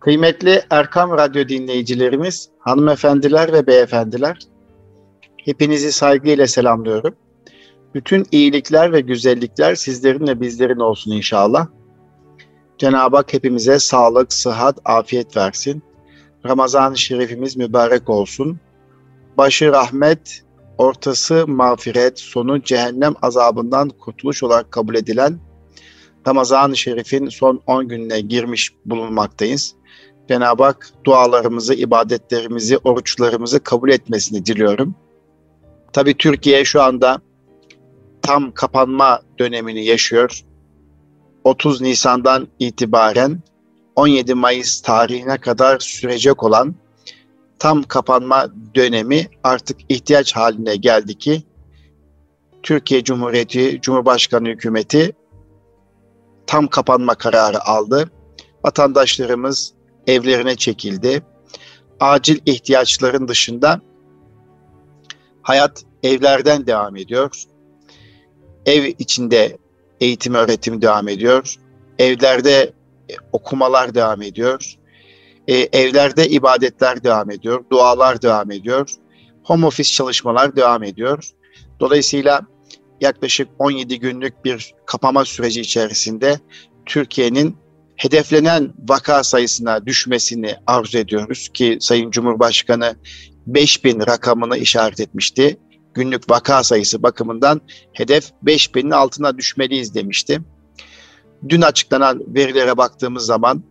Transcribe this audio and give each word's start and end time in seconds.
Kıymetli 0.00 0.62
Erkam 0.70 1.10
Radyo 1.10 1.48
dinleyicilerimiz, 1.48 2.48
hanımefendiler 2.58 3.52
ve 3.52 3.66
beyefendiler, 3.66 4.38
hepinizi 5.36 5.92
saygıyla 5.92 6.46
selamlıyorum. 6.46 7.14
Bütün 7.94 8.26
iyilikler 8.32 8.92
ve 8.92 9.00
güzellikler 9.00 9.74
sizlerin 9.74 10.26
ve 10.26 10.40
bizlerin 10.40 10.78
olsun 10.78 11.12
inşallah. 11.12 11.66
Cenab-ı 12.78 13.16
Hak 13.16 13.32
hepimize 13.32 13.78
sağlık, 13.78 14.32
sıhhat, 14.32 14.78
afiyet 14.84 15.36
versin. 15.36 15.82
Ramazan-ı 16.46 16.98
Şerifimiz 16.98 17.56
mübarek 17.56 18.08
olsun. 18.10 18.60
Başı 19.38 19.72
rahmet, 19.72 20.42
ortası 20.78 21.46
mağfiret, 21.46 22.18
sonu 22.18 22.62
cehennem 22.62 23.14
azabından 23.22 23.88
kurtuluş 23.88 24.42
olarak 24.42 24.72
kabul 24.72 24.94
edilen 24.94 25.40
Ramazan-ı 26.26 26.76
Şerif'in 26.76 27.28
son 27.28 27.60
10 27.66 27.88
gününe 27.88 28.20
girmiş 28.20 28.70
bulunmaktayız. 28.86 29.74
Cenab-ı 30.30 30.62
Hak 30.62 30.90
dualarımızı, 31.04 31.74
ibadetlerimizi, 31.74 32.78
oruçlarımızı 32.78 33.60
kabul 33.60 33.90
etmesini 33.90 34.46
diliyorum. 34.46 34.94
Tabii 35.92 36.16
Türkiye 36.16 36.64
şu 36.64 36.82
anda 36.82 37.20
tam 38.22 38.52
kapanma 38.52 39.22
dönemini 39.38 39.84
yaşıyor. 39.84 40.44
30 41.44 41.80
Nisan'dan 41.80 42.48
itibaren 42.58 43.42
17 43.96 44.34
Mayıs 44.34 44.80
tarihine 44.80 45.38
kadar 45.38 45.78
sürecek 45.78 46.42
olan 46.42 46.74
tam 47.58 47.82
kapanma 47.82 48.48
dönemi 48.74 49.26
artık 49.44 49.78
ihtiyaç 49.88 50.36
haline 50.36 50.76
geldi 50.76 51.18
ki 51.18 51.42
Türkiye 52.62 53.04
Cumhuriyeti 53.04 53.78
Cumhurbaşkanı 53.82 54.48
hükümeti 54.48 55.12
tam 56.46 56.68
kapanma 56.68 57.14
kararı 57.14 57.64
aldı. 57.64 58.10
Vatandaşlarımız 58.64 59.79
evlerine 60.10 60.56
çekildi. 60.56 61.22
Acil 62.00 62.38
ihtiyaçların 62.46 63.28
dışında 63.28 63.80
hayat 65.42 65.84
evlerden 66.02 66.66
devam 66.66 66.96
ediyor. 66.96 67.42
Ev 68.66 68.84
içinde 68.98 69.58
eğitim 70.00 70.34
öğretim 70.34 70.82
devam 70.82 71.08
ediyor. 71.08 71.54
Evlerde 71.98 72.72
okumalar 73.32 73.94
devam 73.94 74.22
ediyor. 74.22 74.74
E, 75.48 75.54
evlerde 75.56 76.28
ibadetler 76.28 77.04
devam 77.04 77.30
ediyor. 77.30 77.64
Dualar 77.72 78.22
devam 78.22 78.50
ediyor. 78.50 78.90
Home 79.44 79.66
office 79.66 79.92
çalışmalar 79.92 80.56
devam 80.56 80.82
ediyor. 80.82 81.30
Dolayısıyla 81.80 82.40
yaklaşık 83.00 83.48
17 83.58 83.98
günlük 83.98 84.44
bir 84.44 84.74
kapama 84.86 85.24
süreci 85.24 85.60
içerisinde 85.60 86.38
Türkiye'nin 86.86 87.56
hedeflenen 88.00 88.72
vaka 88.88 89.24
sayısına 89.24 89.86
düşmesini 89.86 90.56
arzu 90.66 90.98
ediyoruz 90.98 91.48
ki 91.54 91.78
Sayın 91.80 92.10
Cumhurbaşkanı 92.10 92.96
5000 93.46 94.00
rakamını 94.00 94.56
işaret 94.56 95.00
etmişti. 95.00 95.56
Günlük 95.94 96.30
vaka 96.30 96.64
sayısı 96.64 97.02
bakımından 97.02 97.60
hedef 97.92 98.30
5000'in 98.44 98.90
altına 98.90 99.38
düşmeliyiz 99.38 99.94
demişti. 99.94 100.40
Dün 101.48 101.60
açıklanan 101.60 102.22
verilere 102.34 102.76
baktığımız 102.76 103.26
zaman 103.26 103.62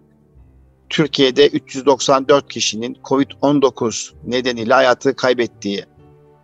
Türkiye'de 0.90 1.48
394 1.48 2.52
kişinin 2.52 2.98
COVID-19 3.04 4.12
nedeniyle 4.26 4.74
hayatı 4.74 5.16
kaybettiği 5.16 5.86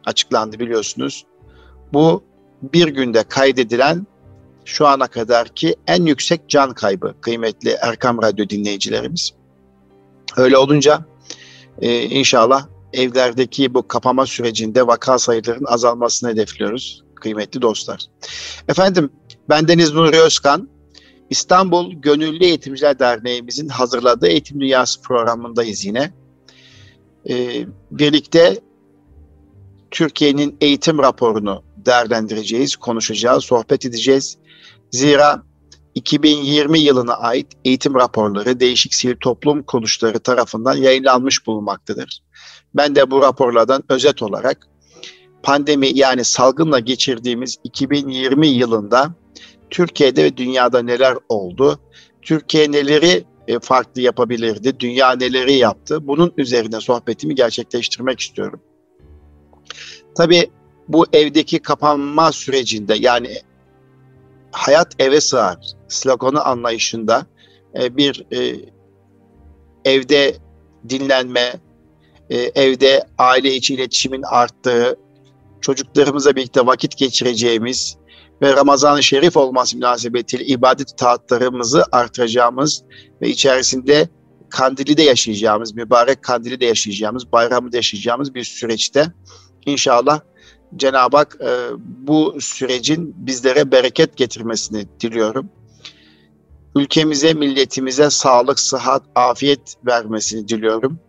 açıklandı 0.06 0.60
biliyorsunuz. 0.60 1.26
Bu 1.94 2.24
bir 2.62 2.88
günde 2.88 3.24
kaydedilen 3.24 4.08
şu 4.66 4.88
ana 4.88 5.08
kadarki 5.08 5.76
en 5.88 6.06
yüksek 6.06 6.50
can 6.50 6.74
kaybı 6.74 7.16
kıymetli 7.22 7.78
Erkam 7.82 8.22
Radyo 8.22 8.50
dinleyicilerimiz. 8.50 9.34
Öyle 10.38 10.58
olunca 10.58 11.06
e, 11.82 12.04
inşallah 12.04 12.68
evlerdeki 12.94 13.74
bu 13.74 13.88
kapama 13.88 14.26
sürecinde 14.26 14.88
vaka 14.88 15.20
sayılarının 15.20 15.66
azalmasını 15.66 16.30
hedefliyoruz 16.30 17.04
kıymetli 17.16 17.62
dostlar. 17.62 18.06
Efendim 18.68 19.10
ben 19.50 19.68
Deniz 19.68 19.94
Nuri 19.94 20.20
Özkan. 20.20 20.70
İstanbul 21.30 21.92
Gönüllü 21.94 22.44
Eğitimciler 22.44 23.00
Derneğimizin 23.00 23.68
hazırladığı 23.68 24.28
Eğitim 24.28 24.62
Dünyası 24.62 25.02
programındayız 25.02 25.86
yine. 25.86 26.14
Ee, 27.30 27.66
birlikte 27.92 28.60
Türkiye'nin 29.92 30.58
eğitim 30.62 30.98
raporunu 31.00 31.64
değerlendireceğiz, 31.78 32.76
konuşacağız, 32.76 33.44
sohbet 33.44 33.86
edeceğiz. 33.86 34.38
Zira 34.96 35.44
2020 35.96 36.80
yılına 36.80 37.14
ait 37.14 37.48
eğitim 37.66 37.96
raporları 37.96 38.60
değişik 38.60 38.94
sivil 38.94 39.16
toplum 39.16 39.64
kuruluşları 39.64 40.20
tarafından 40.20 40.76
yayınlanmış 40.76 41.48
bulunmaktadır. 41.48 42.24
Ben 42.76 42.96
de 42.96 43.12
bu 43.12 43.22
raporlardan 43.22 43.84
özet 43.90 44.24
olarak 44.24 44.68
pandemi 45.44 45.90
yani 45.94 46.24
salgınla 46.24 46.80
geçirdiğimiz 46.80 47.58
2020 47.64 48.48
yılında 48.48 49.14
Türkiye'de 49.70 50.24
ve 50.24 50.38
dünyada 50.38 50.82
neler 50.82 51.18
oldu? 51.30 51.80
Türkiye 52.22 52.72
neleri 52.72 53.24
e, 53.48 53.60
farklı 53.60 54.02
yapabilirdi? 54.02 54.80
Dünya 54.80 55.12
neleri 55.12 55.54
yaptı? 55.54 56.08
Bunun 56.08 56.34
üzerine 56.38 56.82
sohbetimi 56.82 57.36
gerçekleştirmek 57.36 58.20
istiyorum. 58.20 58.62
Tabii 60.18 60.50
bu 60.88 61.06
evdeki 61.14 61.60
kapanma 61.60 62.32
sürecinde 62.32 62.96
yani 63.00 63.38
hayat 64.56 64.88
eve 65.00 65.22
sığar. 65.22 65.58
Sloganı 65.88 66.44
anlayışında 66.44 67.26
e, 67.80 67.98
bir 67.98 68.26
e, 68.32 68.56
evde 69.86 70.36
dinlenme, 70.90 71.54
e, 72.30 72.38
evde 72.38 73.08
aile 73.18 73.56
içi 73.56 73.74
iletişimin 73.74 74.22
arttığı, 74.22 75.00
çocuklarımızla 75.62 76.36
birlikte 76.36 76.66
vakit 76.66 76.98
geçireceğimiz 76.98 77.98
ve 78.42 78.56
Ramazan-ı 78.56 79.04
Şerif 79.04 79.38
olması 79.38 79.78
münasebetiyle 79.78 80.46
ibadet 80.46 80.98
taatlarımızı 80.98 81.84
artıracağımız 81.92 82.84
ve 83.22 83.30
içerisinde 83.30 84.10
kandili 84.50 84.98
de 84.98 85.04
yaşayacağımız, 85.04 85.76
mübarek 85.76 86.24
kandili 86.24 86.60
de 86.60 86.66
yaşayacağımız, 86.66 87.32
bayramı 87.32 87.72
da 87.72 87.78
yaşayacağımız 87.78 88.36
bir 88.36 88.44
süreçte 88.44 89.06
inşallah 89.66 90.20
Cenab-ı 90.78 91.18
Hak 91.18 91.38
e, 91.42 91.50
bu 91.78 92.38
sürecin 92.42 93.16
bizlere 93.18 93.72
bereket 93.72 94.18
getirmesini 94.18 94.88
diliyorum. 95.00 95.50
Ülkemize, 96.76 97.34
milletimize 97.34 98.10
sağlık, 98.10 98.60
sıhhat, 98.60 99.04
afiyet 99.16 99.76
vermesini 99.86 100.48
diliyorum. 100.48 101.00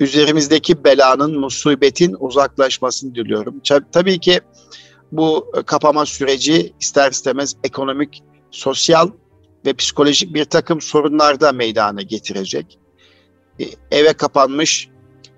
Üzerimizdeki 0.00 0.84
belanın, 0.84 1.38
musibetin 1.38 2.16
uzaklaşmasını 2.20 3.14
diliyorum. 3.14 3.60
Tabii 3.92 4.20
ki 4.20 4.40
bu 5.12 5.52
kapama 5.66 6.06
süreci 6.06 6.72
ister 6.80 7.10
istemez 7.10 7.56
ekonomik, 7.64 8.22
sosyal 8.50 9.10
ve 9.66 9.72
psikolojik 9.72 10.34
bir 10.34 10.44
takım 10.44 10.80
sorunlar 10.80 11.40
da 11.40 11.52
meydana 11.52 12.02
getirecek. 12.02 12.78
E, 13.60 13.64
eve 13.90 14.12
kapanmış, 14.12 14.88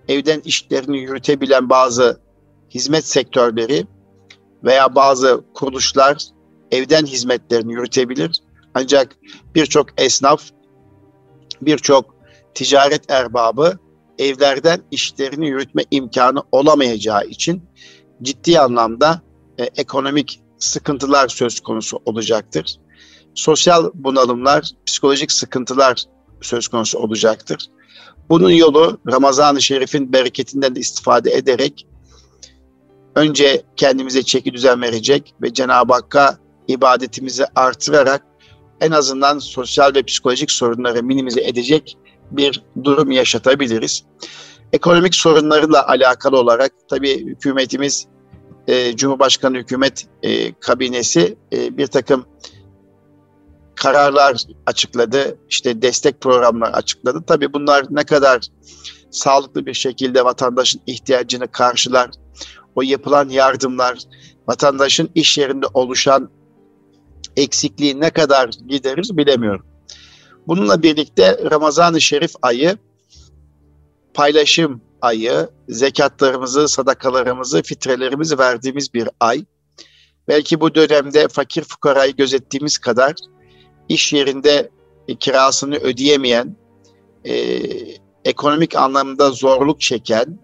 evden 0.09 0.41
işlerini 0.45 0.99
yürütebilen 0.99 1.71
bazı 1.71 2.26
hizmet 2.71 3.07
sektörleri 3.07 3.87
veya 4.65 4.95
bazı 4.95 5.45
kuruluşlar 5.55 6.17
evden 6.71 7.07
hizmetlerini 7.07 7.73
yürütebilir. 7.73 8.43
Ancak 8.75 9.17
birçok 9.55 10.01
esnaf, 10.01 10.43
birçok 11.63 12.17
ticaret 12.55 13.11
erbabı 13.11 13.79
evlerden 14.19 14.83
işlerini 14.91 15.49
yürütme 15.49 15.83
imkanı 15.91 16.43
olamayacağı 16.53 17.25
için 17.27 17.63
ciddi 18.23 18.61
anlamda 18.61 19.21
e, 19.59 19.65
ekonomik 19.65 20.41
sıkıntılar 20.59 21.29
söz 21.29 21.61
konusu 21.61 22.03
olacaktır. 22.05 22.77
Sosyal 23.35 23.91
bunalımlar, 23.95 24.71
psikolojik 24.87 25.33
sıkıntılar 25.33 26.05
söz 26.41 26.69
konusu 26.69 26.99
olacaktır. 26.99 27.71
Bunun 28.29 28.51
yolu 28.51 29.01
Ramazan-ı 29.13 29.63
Şerif'in 29.63 30.13
bereketinden 30.13 30.77
de 30.77 30.81
istifade 30.81 31.31
ederek 31.31 31.87
önce 33.17 33.63
kendimize 33.77 34.23
çeki 34.23 34.53
düzen 34.53 34.83
verecek 34.83 35.35
ve 35.43 35.53
Cenab-ı 35.53 35.93
Hakk'a 35.93 36.39
ibadetimizi 36.69 37.45
artırarak 37.55 38.23
en 38.81 38.91
azından 38.91 39.39
sosyal 39.39 39.95
ve 39.95 40.03
psikolojik 40.03 40.51
sorunları 40.51 41.03
minimize 41.03 41.41
edecek 41.41 41.99
bir 42.31 42.63
durum 42.85 43.11
yaşatabiliriz. 43.11 44.05
Ekonomik 44.73 45.15
sorunlarla 45.15 45.89
alakalı 45.89 46.39
olarak 46.39 46.73
tabii 46.89 47.27
hükümetimiz, 47.27 48.07
e, 48.67 48.97
Cumhurbaşkanı 48.97 49.57
hükümet 49.57 50.07
e, 50.23 50.53
kabinesi 50.53 51.37
e, 51.53 51.77
bir 51.77 51.87
takım 51.87 52.27
kararlar 53.75 54.43
açıkladı, 54.67 55.39
işte 55.49 55.83
destek 55.83 56.21
programları 56.21 56.73
açıkladı. 56.73 57.25
Tabii 57.27 57.53
bunlar 57.53 57.87
ne 57.91 58.05
kadar 58.05 58.41
sağlıklı 59.11 59.67
bir 59.67 59.75
şekilde 59.75 60.25
vatandaşın 60.25 60.81
ihtiyacını 60.87 61.49
karşılar, 61.49 62.11
o 62.77 62.83
yapılan 62.83 63.29
yardımlar, 63.29 63.99
vatandaşın 64.49 65.11
iş 65.15 65.39
yerinde 65.39 65.67
oluşan 65.75 66.31
eksikliği 67.37 68.01
ne 68.01 68.11
kadar 68.11 68.51
gideriz 68.69 69.17
bilemiyorum. 69.17 69.67
Bununla 70.47 70.83
birlikte 70.83 71.51
Ramazan-ı 71.51 72.01
Şerif 72.01 72.33
ayı 72.43 72.79
paylaşım 74.15 74.81
ayı, 75.01 75.49
zekatlarımızı, 75.69 76.69
sadakalarımızı, 76.69 77.63
fitrelerimizi 77.63 78.39
verdiğimiz 78.39 78.95
bir 78.95 79.09
ay. 79.21 79.45
Belki 80.29 80.61
bu 80.61 80.75
dönemde 80.75 81.29
fakir 81.29 81.63
fukarayı 81.63 82.17
gözettiğimiz 82.17 82.79
kadar 82.79 83.15
iş 83.89 84.13
yerinde 84.13 84.71
kirasını 85.21 85.77
ödeyemeyen, 85.77 86.57
e, 87.25 87.63
ekonomik 88.25 88.77
anlamda 88.77 89.31
zorluk 89.31 89.81
çeken, 89.81 90.39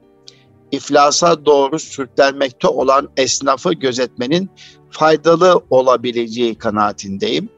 iflasa 0.72 1.46
doğru 1.46 1.78
sürüklenmekte 1.78 2.68
olan 2.68 3.08
esnafı 3.16 3.72
gözetmenin 3.72 4.50
faydalı 4.90 5.60
olabileceği 5.70 6.54
kanaatindeyim. 6.54 7.48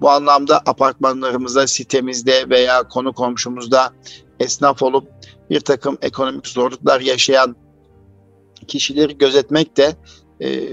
Bu 0.00 0.10
anlamda 0.10 0.58
apartmanlarımızda, 0.66 1.66
sitemizde 1.66 2.50
veya 2.50 2.88
konu 2.88 3.12
komşumuzda 3.12 3.92
esnaf 4.40 4.82
olup 4.82 5.08
bir 5.50 5.60
takım 5.60 5.98
ekonomik 6.02 6.46
zorluklar 6.46 7.00
yaşayan 7.00 7.56
kişileri 8.68 9.18
gözetmek 9.18 9.76
de 9.76 9.96
e, 10.42 10.68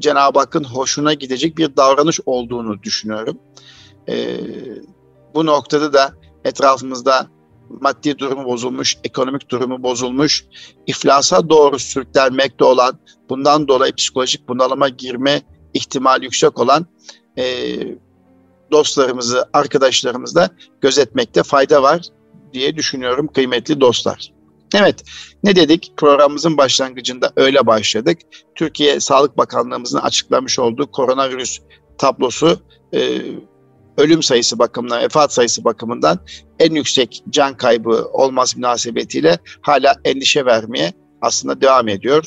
Cenab-ı 0.00 0.38
Hakk'ın 0.38 0.64
hoşuna 0.64 1.14
gidecek 1.14 1.58
bir 1.58 1.76
davranış 1.76 2.20
olduğunu 2.26 2.82
düşünüyorum. 2.82 3.38
E, 4.08 4.40
bu 5.34 5.46
noktada 5.46 5.92
da 5.92 6.12
etrafımızda 6.44 7.26
maddi 7.80 8.18
durumu 8.18 8.44
bozulmuş, 8.44 8.96
ekonomik 9.04 9.50
durumu 9.50 9.82
bozulmuş, 9.82 10.44
iflasa 10.86 11.48
doğru 11.48 11.78
sürüklenmekte 11.78 12.64
olan, 12.64 12.98
bundan 13.28 13.68
dolayı 13.68 13.94
psikolojik 13.94 14.48
bunalıma 14.48 14.88
girme 14.88 15.42
ihtimali 15.74 16.24
yüksek 16.24 16.58
olan 16.58 16.86
e, 17.38 17.44
dostlarımızı, 18.72 19.48
arkadaşlarımızı 19.52 20.34
da 20.34 20.50
gözetmekte 20.80 21.42
fayda 21.42 21.82
var 21.82 22.00
diye 22.52 22.76
düşünüyorum 22.76 23.26
kıymetli 23.26 23.80
dostlar. 23.80 24.32
Evet, 24.74 25.04
ne 25.44 25.56
dedik? 25.56 25.92
Programımızın 25.96 26.56
başlangıcında 26.56 27.32
öyle 27.36 27.66
başladık. 27.66 28.18
Türkiye 28.54 29.00
Sağlık 29.00 29.38
Bakanlığımızın 29.38 29.98
açıklamış 29.98 30.58
olduğu 30.58 30.90
koronavirüs 30.90 31.58
tablosu 31.98 32.60
e, 32.94 33.20
ölüm 33.96 34.22
sayısı 34.22 34.58
bakımından, 34.58 35.02
vefat 35.02 35.32
sayısı 35.32 35.64
bakımından 35.64 36.18
en 36.58 36.74
yüksek 36.74 37.22
can 37.30 37.56
kaybı 37.56 38.08
olması 38.12 38.56
münasebetiyle 38.56 39.38
hala 39.60 39.94
endişe 40.04 40.46
vermeye 40.46 40.92
aslında 41.20 41.60
devam 41.60 41.88
ediyor. 41.88 42.24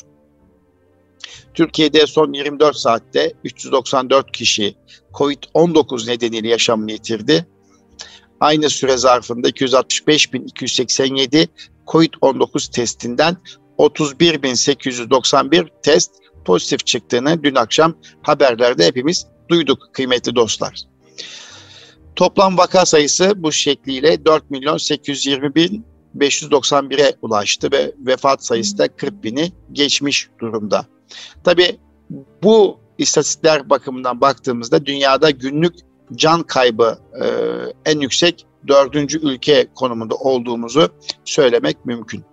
Türkiye'de 1.54 2.06
son 2.06 2.32
24 2.32 2.76
saatte 2.76 3.32
394 3.44 4.32
kişi 4.32 4.74
COVID-19 5.14 6.10
nedeniyle 6.10 6.48
yaşamını 6.48 6.92
yitirdi. 6.92 7.46
Aynı 8.40 8.70
süre 8.70 8.96
zarfında 8.96 9.48
265.287 9.48 11.48
COVID-19 11.86 12.72
testinden 12.72 13.36
31.891 13.78 15.68
test 15.82 16.10
pozitif 16.44 16.86
çıktığını 16.86 17.42
dün 17.42 17.54
akşam 17.54 17.94
haberlerde 18.22 18.86
hepimiz 18.86 19.26
duyduk 19.48 19.88
kıymetli 19.92 20.36
dostlar. 20.36 20.82
Toplam 22.16 22.58
vaka 22.58 22.86
sayısı 22.86 23.32
bu 23.36 23.52
şekliyle 23.52 24.24
4 24.24 24.50
milyon 24.50 24.76
820 24.76 25.54
bin 25.54 25.86
591'e 26.18 27.16
ulaştı 27.22 27.72
ve 27.72 27.92
vefat 27.98 28.44
sayısı 28.44 28.78
da 28.78 28.88
40 28.88 29.24
bini 29.24 29.52
geçmiş 29.72 30.28
durumda. 30.40 30.86
Tabii 31.44 31.78
bu 32.42 32.80
istatistikler 32.98 33.70
bakımından 33.70 34.20
baktığımızda 34.20 34.86
dünyada 34.86 35.30
günlük 35.30 35.74
can 36.14 36.42
kaybı 36.42 36.98
e, 37.22 37.26
en 37.90 38.00
yüksek 38.00 38.46
dördüncü 38.68 39.18
ülke 39.18 39.66
konumunda 39.74 40.14
olduğumuzu 40.14 40.88
söylemek 41.24 41.84
mümkün. 41.84 42.24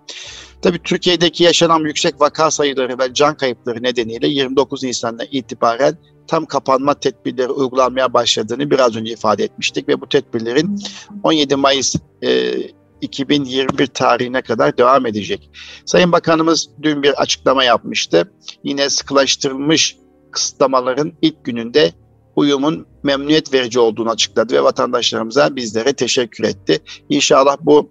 Tabii 0.62 0.80
Türkiye'deki 0.84 1.44
yaşanan 1.44 1.80
yüksek 1.80 2.22
vaka 2.22 2.52
sayıları 2.52 3.00
ve 3.00 3.14
can 3.14 3.38
kayıpları 3.38 3.84
nedeniyle 3.84 4.28
29 4.28 4.84
Nisan'dan 4.84 5.28
itibaren 5.32 5.98
tam 6.28 6.46
kapanma 6.46 6.94
tedbirleri 6.94 7.52
uygulanmaya 7.52 8.14
başladığını 8.14 8.72
biraz 8.72 8.96
önce 8.96 9.14
ifade 9.14 9.44
etmiştik 9.44 9.88
ve 9.88 10.02
bu 10.02 10.10
tedbirlerin 10.10 10.80
17 11.24 11.56
Mayıs 11.56 11.96
e, 12.24 12.54
2021 13.02 13.88
tarihine 13.88 14.42
kadar 14.42 14.78
devam 14.78 15.06
edecek. 15.06 15.50
Sayın 15.86 16.12
Bakanımız 16.12 16.70
dün 16.82 17.04
bir 17.04 17.22
açıklama 17.22 17.64
yapmıştı. 17.64 18.32
Yine 18.64 18.90
sıkılaştırılmış 18.90 19.98
kısıtlamaların 20.32 21.14
ilk 21.22 21.46
gününde 21.46 21.92
uyumun 22.36 22.86
memnuniyet 23.04 23.54
verici 23.54 23.80
olduğunu 23.80 24.10
açıkladı 24.10 24.54
ve 24.54 24.64
vatandaşlarımıza 24.64 25.56
bizlere 25.56 25.94
teşekkür 25.94 26.44
etti. 26.44 26.80
İnşallah 27.10 27.58
bu 27.62 27.90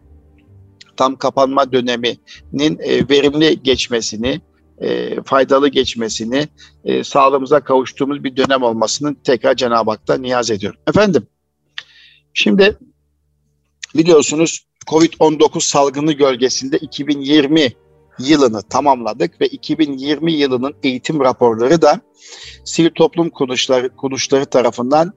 tam 0.97 1.17
kapanma 1.17 1.73
döneminin 1.73 2.79
e, 2.79 3.09
verimli 3.09 3.63
geçmesini, 3.63 4.41
e, 4.83 5.23
faydalı 5.23 5.69
geçmesini, 5.69 6.49
e, 6.85 7.05
sağlığımıza 7.05 7.61
kavuştuğumuz 7.61 8.25
bir 8.25 8.37
dönem 8.37 8.63
olmasını 8.63 9.17
tekrar 9.25 9.55
Cenab-ı 9.55 9.91
Hak'tan 9.91 10.23
niyaz 10.23 10.51
ediyorum. 10.51 10.81
Efendim, 10.89 11.27
şimdi 12.35 12.79
biliyorsunuz 13.95 14.67
COVID-19 14.87 15.61
salgını 15.61 16.13
gölgesinde 16.13 16.79
2020 16.79 17.69
yılını 18.19 18.63
tamamladık 18.63 19.41
ve 19.41 19.47
2020 19.47 20.33
yılının 20.33 20.75
eğitim 20.83 21.21
raporları 21.21 21.83
da 21.83 22.01
sivil 22.65 22.91
toplum 22.91 23.31
kuruluşları, 23.31 23.97
kuruluşları 23.97 24.47
tarafından 24.47 25.13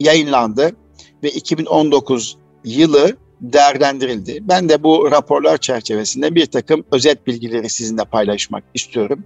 yayınlandı 0.00 0.76
ve 1.22 1.30
2019 1.30 2.36
yılı 2.64 3.16
değerlendirildi. 3.40 4.38
Ben 4.42 4.68
de 4.68 4.82
bu 4.82 5.10
raporlar 5.10 5.58
çerçevesinde 5.58 6.34
bir 6.34 6.46
takım 6.46 6.84
özet 6.92 7.26
bilgileri 7.26 7.68
sizinle 7.68 8.04
paylaşmak 8.04 8.64
istiyorum. 8.74 9.24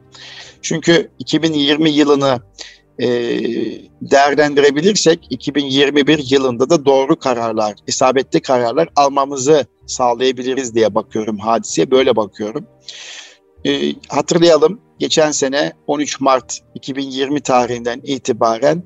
Çünkü 0.62 1.10
2020 1.18 1.90
yılını 1.90 2.40
e, 2.98 3.08
değerlendirebilirsek 4.02 5.26
2021 5.30 6.30
yılında 6.30 6.70
da 6.70 6.84
doğru 6.84 7.18
kararlar, 7.18 7.74
isabetli 7.86 8.40
kararlar 8.42 8.88
almamızı 8.96 9.66
sağlayabiliriz 9.86 10.74
diye 10.74 10.94
bakıyorum 10.94 11.38
hadiseye, 11.38 11.90
böyle 11.90 12.16
bakıyorum. 12.16 12.66
E, 13.66 13.94
hatırlayalım, 14.08 14.80
geçen 14.98 15.30
sene 15.30 15.72
13 15.86 16.20
Mart 16.20 16.58
2020 16.74 17.40
tarihinden 17.40 18.00
itibaren 18.04 18.82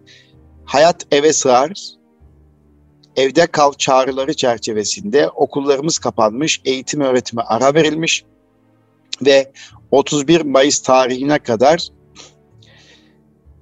Hayat 0.64 1.06
Eve 1.10 1.32
Sığar, 1.32 1.72
Evde 3.16 3.46
Kal 3.46 3.72
çağrıları 3.72 4.34
çerçevesinde 4.34 5.28
okullarımız 5.28 5.98
kapanmış, 5.98 6.60
eğitim 6.64 7.00
öğretime 7.00 7.42
ara 7.42 7.74
verilmiş 7.74 8.24
ve 9.26 9.52
31 9.90 10.40
Mayıs 10.40 10.82
tarihine 10.82 11.38
kadar 11.38 11.88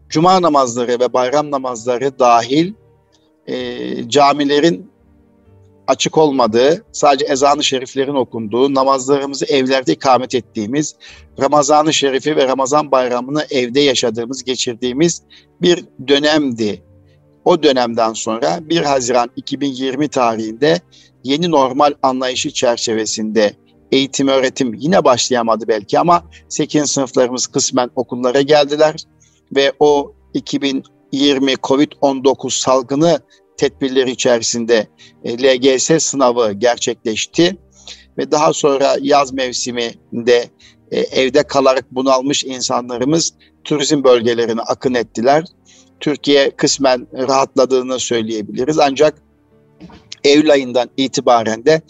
cuma 0.09 0.43
namazları 0.43 1.01
ve 1.01 1.13
bayram 1.13 1.51
namazları 1.51 2.19
dahil 2.19 2.73
e, 3.47 4.09
camilerin 4.09 4.93
açık 5.87 6.19
olmadığı, 6.19 6.85
sadece 6.93 7.25
ezanı 7.25 7.65
şeriflerin 7.65 8.15
okunduğu, 8.15 8.75
namazlarımızı 8.75 9.45
evlerde 9.45 9.93
ikamet 9.93 10.35
ettiğimiz, 10.35 10.95
Ramazan-ı 11.41 11.93
Şerifi 11.93 12.37
ve 12.37 12.49
Ramazan 12.49 12.91
bayramını 12.91 13.47
evde 13.51 13.81
yaşadığımız, 13.81 14.45
geçirdiğimiz 14.45 15.23
bir 15.63 15.85
dönemdi. 16.09 16.83
O 17.45 17.63
dönemden 17.63 18.13
sonra 18.13 18.59
1 18.63 18.83
Haziran 18.83 19.31
2020 19.37 20.09
tarihinde 20.09 20.81
yeni 21.25 21.51
normal 21.51 21.95
anlayışı 22.03 22.51
çerçevesinde 22.51 23.53
eğitim 23.93 24.29
öğretim 24.29 24.75
yine 24.75 25.05
başlayamadı 25.05 25.69
belki 25.69 25.99
ama 25.99 26.25
8. 26.49 26.91
sınıflarımız 26.91 27.47
kısmen 27.47 27.91
okullara 27.97 28.43
geldiler 28.43 28.95
ve 29.57 29.73
o 29.79 30.15
2020 30.35 31.53
Covid-19 31.53 32.61
salgını 32.61 33.21
tedbirleri 33.57 34.11
içerisinde 34.11 34.87
e, 35.25 35.39
LGS 35.39 36.05
sınavı 36.05 36.53
gerçekleşti 36.53 37.57
ve 38.19 38.31
daha 38.31 38.53
sonra 38.53 38.97
yaz 39.01 39.33
mevsiminde 39.33 40.51
e, 40.91 41.01
evde 41.01 41.43
kalarak 41.43 41.85
bunalmış 41.91 42.45
insanlarımız 42.45 43.35
turizm 43.65 44.05
bölgelerine 44.05 44.61
akın 44.61 44.95
ettiler. 44.95 45.45
Türkiye 46.03 46.51
kısmen 46.51 47.07
rahatladığını 47.15 47.99
söyleyebiliriz 47.99 48.79
ancak 48.79 49.15
Eylül 50.25 50.53
ayından 50.53 50.91
itibaren 50.97 51.65
de 51.65 51.83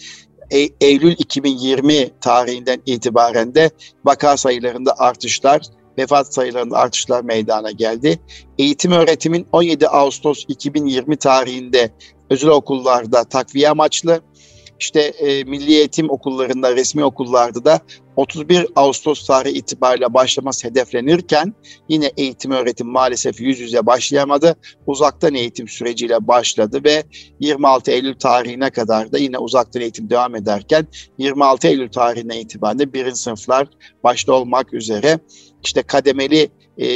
e, 0.51 0.69
Eylül 0.81 1.13
2020 1.13 2.11
tarihinden 2.21 2.83
itibaren 2.87 3.55
de 3.55 3.71
vaka 4.05 4.37
sayılarında 4.37 4.99
artışlar 4.99 5.63
vefat 5.99 6.35
sayılarında 6.35 6.77
artışlar 6.77 7.25
meydana 7.25 7.71
geldi. 7.71 8.19
Eğitim 8.59 8.93
öğretimin 8.93 9.47
17 9.53 9.89
Ağustos 9.89 10.45
2020 10.49 11.17
tarihinde 11.17 11.91
özel 12.31 12.51
okullarda 12.51 13.25
takviye 13.25 13.71
amaçlı 13.71 14.21
İşte 14.83 15.01
e, 15.01 15.45
milli 15.45 15.73
eğitim 15.73 16.11
okullarında, 16.11 16.77
resmi 16.77 17.05
okullarda 17.05 17.65
da 17.65 17.81
31 18.17 18.67
Ağustos 18.77 19.27
tarihi 19.27 19.59
itibariyle 19.59 20.15
başlaması 20.15 20.69
hedeflenirken 20.69 21.55
yine 21.89 22.11
eğitim 22.17 22.51
öğretim 22.51 22.87
maalesef 22.87 23.41
yüz 23.41 23.61
yüze 23.61 23.87
başlayamadı. 23.87 24.57
Uzaktan 24.87 25.35
eğitim 25.35 25.69
süreciyle 25.69 26.29
başladı 26.29 26.81
ve 26.85 27.05
26 27.41 27.91
Eylül 27.91 28.15
tarihine 28.15 28.71
kadar 28.71 29.13
da 29.13 29.19
yine 29.19 29.39
uzaktan 29.39 29.83
eğitim 29.83 30.11
devam 30.11 30.37
ederken 30.37 30.87
26 31.19 31.69
Eylül 31.69 31.89
tarihine 31.89 32.41
itibaren 32.41 32.93
birinci 32.93 33.17
sınıflar 33.17 33.69
başta 34.05 34.33
olmak 34.33 34.75
üzere 34.75 35.19
işte 35.63 35.83
kademeli 35.83 36.51
e, 36.79 36.87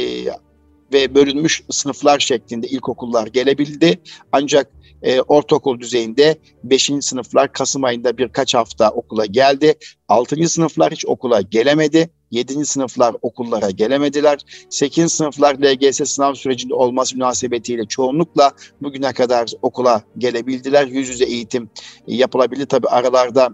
ve 0.93 1.15
bölünmüş 1.15 1.63
sınıflar 1.69 2.19
şeklinde 2.19 2.67
ilkokullar 2.67 3.27
gelebildi. 3.27 4.01
Ancak 4.31 4.71
e, 5.03 5.21
ortaokul 5.21 5.79
düzeyinde 5.79 6.37
5. 6.63 6.91
sınıflar 7.01 7.51
Kasım 7.51 7.83
ayında 7.83 8.17
birkaç 8.17 8.55
hafta 8.55 8.91
okula 8.91 9.25
geldi. 9.25 9.75
6. 10.07 10.49
sınıflar 10.49 10.91
hiç 10.91 11.05
okula 11.05 11.41
gelemedi. 11.41 12.09
7. 12.31 12.65
sınıflar 12.65 13.15
okullara 13.21 13.69
gelemediler. 13.69 14.39
8. 14.69 15.13
sınıflar 15.13 15.55
LGS 15.55 16.09
sınav 16.09 16.33
sürecinde 16.33 16.73
olması 16.73 17.15
münasebetiyle 17.15 17.85
çoğunlukla 17.85 18.51
bugüne 18.81 19.13
kadar 19.13 19.51
okula 19.61 20.01
gelebildiler. 20.17 20.87
Yüz 20.87 21.09
yüze 21.09 21.25
eğitim 21.25 21.69
yapılabildi. 22.07 22.65
Tabi 22.65 22.87
aralarda 22.87 23.49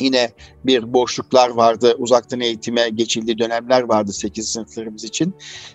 Yine 0.00 0.30
bir 0.64 0.92
boşluklar 0.92 1.48
vardı, 1.48 1.94
uzaktan 1.98 2.40
eğitime 2.40 2.88
geçildiği 2.88 3.38
dönemler 3.38 3.82
vardı 3.82 4.12
8 4.12 4.48
sınıflarımız 4.48 5.04
için. 5.04 5.34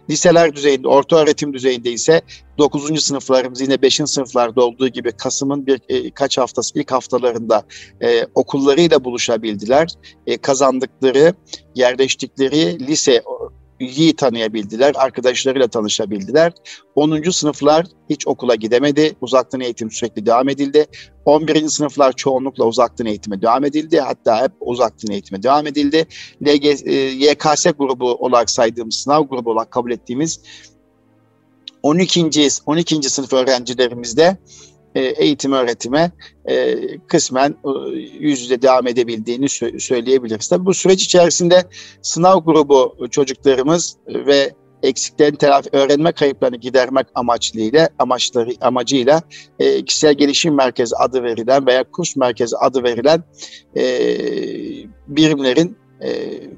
Liseler 0.10 0.56
düzeyinde, 0.56 0.88
orta 0.88 1.16
öğretim 1.16 1.54
düzeyinde 1.54 1.92
ise 1.92 2.22
9. 2.58 3.04
sınıflarımız 3.04 3.62
yine 3.62 3.82
5. 3.82 3.96
sınıflarda 4.06 4.66
olduğu 4.66 4.88
gibi 4.88 5.12
Kasım'ın 5.12 5.68
bir 5.68 5.82
e, 5.90 6.12
kaç 6.12 6.38
haftası 6.38 6.80
ilk 6.80 6.92
haftalarında 6.92 7.64
e, 8.02 8.26
okullarıyla 8.36 9.04
buluşabildiler. 9.04 9.88
E, 10.28 10.38
kazandıkları, 10.38 11.34
yerleştikleri 11.76 12.88
lise 12.88 13.24
iyi 13.79 14.15
tanıyabildiler, 14.15 14.95
arkadaşlarıyla 14.98 15.67
tanışabildiler. 15.67 16.53
10. 16.95 17.29
sınıflar 17.31 17.86
hiç 18.09 18.27
okula 18.27 18.55
gidemedi, 18.55 19.15
uzaktan 19.21 19.62
eğitim 19.62 19.91
sürekli 19.91 20.25
devam 20.25 20.50
edildi. 20.50 20.86
11. 21.25 21.69
sınıflar 21.69 22.13
çoğunlukla 22.13 22.65
uzaktan 22.65 23.07
eğitime 23.07 23.41
devam 23.41 23.65
edildi, 23.65 24.00
hatta 24.00 24.43
hep 24.43 24.51
uzaktan 24.59 25.12
eğitime 25.12 25.43
devam 25.43 25.67
edildi. 25.67 26.07
LG, 26.43 26.65
e, 26.65 26.93
YKS 26.93 27.65
grubu 27.77 28.15
olarak 28.15 28.50
saydığımız, 28.50 28.95
sınav 28.95 29.24
grubu 29.27 29.51
olarak 29.51 29.71
kabul 29.71 29.91
ettiğimiz 29.91 30.39
12. 31.83 32.29
12. 32.65 33.09
sınıf 33.09 33.33
öğrencilerimizde 33.33 34.38
eğitim 34.96 35.51
öğretime 35.51 36.12
e, 36.46 36.77
kısmen 37.08 37.50
e, 37.50 37.69
yüz 38.19 38.41
yüze 38.41 38.62
devam 38.62 38.88
edebildiğini 38.88 39.50
söyleyebiliriz. 39.79 40.48
Tabii 40.48 40.65
bu 40.65 40.74
süreç 40.74 41.03
içerisinde 41.03 41.63
sınav 42.01 42.43
grubu 42.43 43.08
çocuklarımız 43.12 43.98
ve 44.08 44.53
eksiklerin 44.84 45.36
telafi, 45.36 45.69
öğrenme 45.72 46.12
kayıplarını 46.12 46.58
gidermek 46.58 47.08
amaçlıyla 47.15 47.89
amaçları 48.00 48.51
amacıyla 48.62 49.22
e, 49.60 49.86
kişisel 49.86 50.13
gelişim 50.13 50.55
merkezi 50.55 50.96
adı 50.96 51.24
verilen 51.24 51.65
veya 51.67 51.84
kurs 51.84 52.15
merkezi 52.15 52.58
adı 52.58 52.84
verilen 52.84 53.24
e, 53.77 53.84
birimlerin 55.08 55.77
e, 56.03 56.10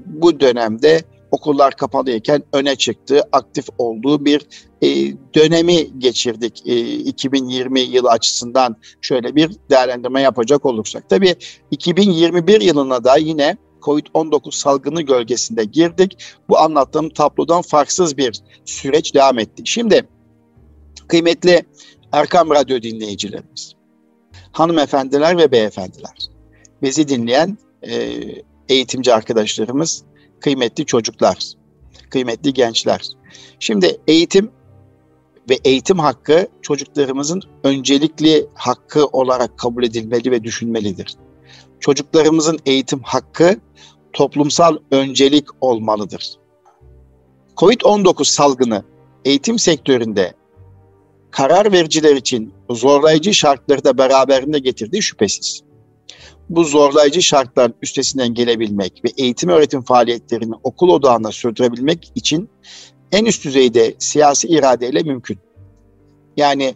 bu 0.05 0.39
dönemde 0.39 1.01
okullar 1.31 1.75
kapalıyken 1.75 2.43
öne 2.53 2.75
çıktığı, 2.75 3.21
aktif 3.31 3.65
olduğu 3.77 4.25
bir 4.25 4.47
e, 4.81 4.87
dönemi 5.35 5.99
geçirdik. 5.99 6.63
E, 6.65 6.95
2020 6.95 7.79
yılı 7.79 8.09
açısından 8.09 8.75
şöyle 9.01 9.35
bir 9.35 9.51
değerlendirme 9.69 10.21
yapacak 10.21 10.65
olursak. 10.65 11.09
Tabii 11.09 11.35
2021 11.71 12.61
yılına 12.61 13.03
da 13.03 13.17
yine 13.17 13.57
COVID-19 13.81 14.51
salgını 14.51 15.01
gölgesinde 15.01 15.63
girdik. 15.63 16.17
Bu 16.49 16.59
anlattığım 16.59 17.09
tablodan 17.09 17.61
farksız 17.61 18.17
bir 18.17 18.41
süreç 18.65 19.15
devam 19.15 19.39
etti. 19.39 19.63
Şimdi 19.65 20.07
kıymetli 21.07 21.63
Erkam 22.11 22.49
Radyo 22.49 22.81
dinleyicilerimiz, 22.81 23.73
hanımefendiler 24.51 25.37
ve 25.37 25.51
beyefendiler, 25.51 26.17
bizi 26.81 27.07
dinleyen 27.07 27.57
e, 27.81 28.19
eğitimci 28.69 29.13
arkadaşlarımız, 29.13 30.03
kıymetli 30.41 30.85
çocuklar, 30.85 31.53
kıymetli 32.09 32.53
gençler. 32.53 33.07
Şimdi 33.59 33.97
eğitim 34.07 34.51
ve 35.49 35.59
eğitim 35.65 35.99
hakkı 35.99 36.47
çocuklarımızın 36.61 37.41
öncelikli 37.63 38.47
hakkı 38.53 39.05
olarak 39.05 39.57
kabul 39.57 39.83
edilmeli 39.83 40.31
ve 40.31 40.43
düşünmelidir. 40.43 41.15
Çocuklarımızın 41.79 42.59
eğitim 42.65 42.99
hakkı 43.03 43.59
toplumsal 44.13 44.77
öncelik 44.91 45.47
olmalıdır. 45.61 46.35
Covid-19 47.57 48.25
salgını 48.25 48.83
eğitim 49.25 49.59
sektöründe 49.59 50.33
karar 51.31 51.71
vericiler 51.71 52.15
için 52.15 52.53
zorlayıcı 52.69 53.33
şartları 53.33 53.83
da 53.83 53.97
beraberinde 53.97 54.59
getirdiği 54.59 55.01
şüphesiz 55.01 55.63
bu 56.49 56.63
zorlayıcı 56.63 57.21
şartların 57.21 57.73
üstesinden 57.81 58.33
gelebilmek 58.33 59.01
ve 59.05 59.09
eğitim 59.17 59.49
öğretim 59.49 59.81
faaliyetlerini 59.81 60.53
okul 60.63 60.89
odağında 60.89 61.31
sürdürebilmek 61.31 62.11
için 62.15 62.49
en 63.11 63.25
üst 63.25 63.45
düzeyde 63.45 63.95
siyasi 63.99 64.47
iradeyle 64.47 65.03
mümkün. 65.03 65.37
Yani 66.37 66.75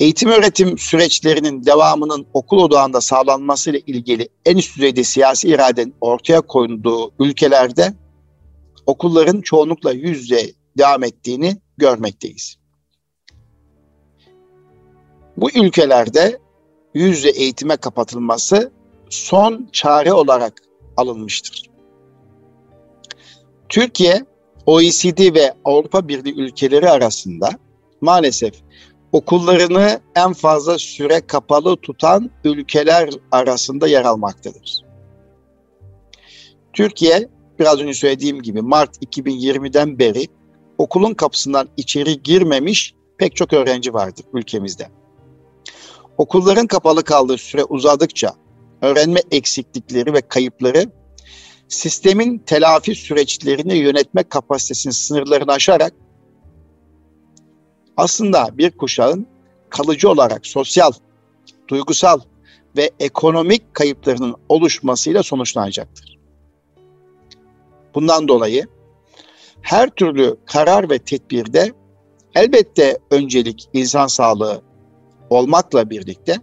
eğitim 0.00 0.28
öğretim 0.28 0.78
süreçlerinin 0.78 1.64
devamının 1.64 2.26
okul 2.34 2.58
odağında 2.58 3.00
sağlanmasıyla 3.00 3.80
ilgili 3.86 4.28
en 4.46 4.56
üst 4.56 4.76
düzeyde 4.76 5.04
siyasi 5.04 5.48
iradenin 5.48 5.94
ortaya 6.00 6.40
konduğu 6.40 7.12
ülkelerde 7.18 7.94
okulların 8.86 9.40
çoğunlukla 9.40 9.92
yüz 9.92 10.20
yüze 10.20 10.52
devam 10.78 11.04
ettiğini 11.04 11.56
görmekteyiz. 11.76 12.56
Bu 15.36 15.50
ülkelerde 15.50 16.38
yüz 16.94 17.24
eğitime 17.24 17.76
kapatılması 17.76 18.72
son 19.10 19.68
çare 19.72 20.12
olarak 20.12 20.62
alınmıştır. 20.96 21.70
Türkiye, 23.68 24.26
OECD 24.66 25.34
ve 25.34 25.54
Avrupa 25.64 26.08
Birliği 26.08 26.34
ülkeleri 26.34 26.90
arasında 26.90 27.50
maalesef 28.00 28.54
okullarını 29.12 30.00
en 30.16 30.32
fazla 30.32 30.78
süre 30.78 31.20
kapalı 31.26 31.76
tutan 31.76 32.30
ülkeler 32.44 33.10
arasında 33.30 33.88
yer 33.88 34.04
almaktadır. 34.04 34.84
Türkiye, 36.72 37.28
biraz 37.58 37.80
önce 37.80 37.94
söylediğim 37.94 38.42
gibi 38.42 38.62
Mart 38.62 39.02
2020'den 39.02 39.98
beri 39.98 40.28
okulun 40.78 41.14
kapısından 41.14 41.68
içeri 41.76 42.22
girmemiş 42.22 42.94
pek 43.18 43.36
çok 43.36 43.52
öğrenci 43.52 43.94
vardır 43.94 44.24
ülkemizde. 44.34 44.88
Okulların 46.22 46.66
kapalı 46.66 47.04
kaldığı 47.04 47.38
süre 47.38 47.64
uzadıkça 47.64 48.34
öğrenme 48.82 49.20
eksiklikleri 49.30 50.12
ve 50.12 50.20
kayıpları 50.20 50.90
sistemin 51.68 52.38
telafi 52.38 52.94
süreçlerini 52.94 53.76
yönetme 53.76 54.22
kapasitesinin 54.22 54.92
sınırlarını 54.92 55.52
aşarak 55.52 55.92
aslında 57.96 58.58
bir 58.58 58.70
kuşağın 58.70 59.26
kalıcı 59.70 60.10
olarak 60.10 60.46
sosyal, 60.46 60.92
duygusal 61.68 62.20
ve 62.76 62.90
ekonomik 63.00 63.74
kayıplarının 63.74 64.34
oluşmasıyla 64.48 65.22
sonuçlanacaktır. 65.22 66.18
Bundan 67.94 68.28
dolayı 68.28 68.66
her 69.62 69.90
türlü 69.90 70.36
karar 70.46 70.90
ve 70.90 70.98
tedbirde 70.98 71.72
elbette 72.34 72.98
öncelik 73.10 73.68
insan 73.72 74.06
sağlığı 74.06 74.71
olmakla 75.32 75.90
birlikte 75.90 76.36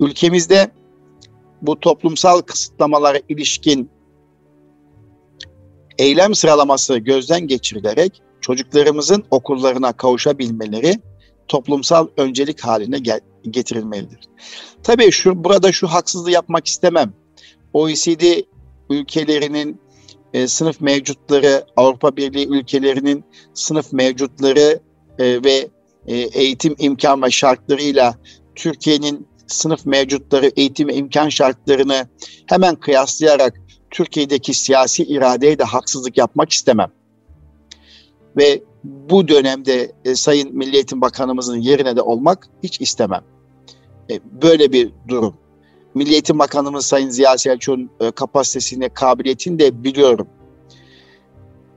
ülkemizde 0.00 0.70
bu 1.62 1.80
toplumsal 1.80 2.40
kısıtlamalara 2.40 3.20
ilişkin 3.28 3.90
eylem 5.98 6.34
sıralaması 6.34 6.98
gözden 6.98 7.40
geçirilerek 7.46 8.22
çocuklarımızın 8.40 9.24
okullarına 9.30 9.92
kavuşabilmeleri 9.92 11.00
toplumsal 11.48 12.08
öncelik 12.16 12.60
haline 12.60 12.98
getirilmelidir. 13.50 14.20
Tabii 14.82 15.10
şu 15.10 15.44
burada 15.44 15.72
şu 15.72 15.86
haksızlığı 15.86 16.30
yapmak 16.30 16.66
istemem. 16.66 17.12
OECD 17.72 18.22
ülkelerinin 18.90 19.80
e, 20.32 20.48
sınıf 20.48 20.80
mevcutları, 20.80 21.64
Avrupa 21.76 22.16
Birliği 22.16 22.48
ülkelerinin 22.48 23.24
sınıf 23.54 23.92
mevcutları 23.92 24.80
e, 25.18 25.44
ve 25.44 25.68
e, 26.06 26.16
eğitim 26.16 26.74
imkan 26.78 27.22
ve 27.22 27.30
şartlarıyla 27.30 28.14
Türkiye'nin 28.54 29.26
sınıf 29.46 29.86
mevcutları, 29.86 30.50
eğitim 30.56 30.88
imkan 30.88 31.28
şartlarını 31.28 32.08
hemen 32.46 32.74
kıyaslayarak 32.74 33.60
Türkiye'deki 33.90 34.54
siyasi 34.54 35.04
iradeye 35.04 35.58
de 35.58 35.64
haksızlık 35.64 36.18
yapmak 36.18 36.52
istemem. 36.52 36.90
Ve 38.36 38.62
bu 38.84 39.28
dönemde 39.28 39.92
e, 40.04 40.14
Sayın 40.14 40.56
Milli 40.56 40.74
Eğitim 40.74 41.00
Bakanımızın 41.00 41.60
yerine 41.60 41.96
de 41.96 42.02
olmak 42.02 42.48
hiç 42.62 42.80
istemem. 42.80 43.24
e, 44.10 44.20
böyle 44.42 44.72
bir 44.72 44.90
durum. 45.08 45.34
Milli 45.94 46.12
Eğitim 46.12 46.38
Bakanımız 46.38 46.86
Sayın 46.86 47.10
Ziya 47.10 47.38
Selçuk'un 47.38 47.90
e, 48.00 48.10
kapasitesini, 48.10 48.88
kabiliyetini 48.88 49.58
de 49.58 49.84
biliyorum. 49.84 50.28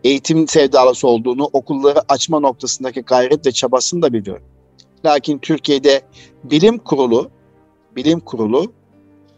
Eğitim 0.03 0.47
sevdalısı 0.47 1.07
olduğunu, 1.07 1.49
okulları 1.53 1.99
açma 2.09 2.39
noktasındaki 2.39 3.01
gayret 3.01 3.45
ve 3.45 3.51
çabasını 3.51 4.01
da 4.01 4.13
biliyorum. 4.13 4.43
Lakin 5.05 5.39
Türkiye'de 5.39 6.01
bilim 6.43 6.77
kurulu, 6.77 7.29
bilim 7.95 8.19
kurulu 8.19 8.73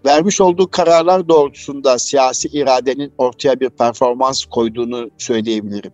vermiş 0.06 0.42
olduğu 0.42 0.72
kararlar 0.72 1.30
doğrultusunda 1.30 2.00
siyasi 2.00 2.48
iradenin 2.48 3.14
ortaya 3.18 3.60
bir 3.60 3.70
performans 3.70 4.46
koyduğunu 4.46 5.10
söyleyebilirim. 5.18 5.92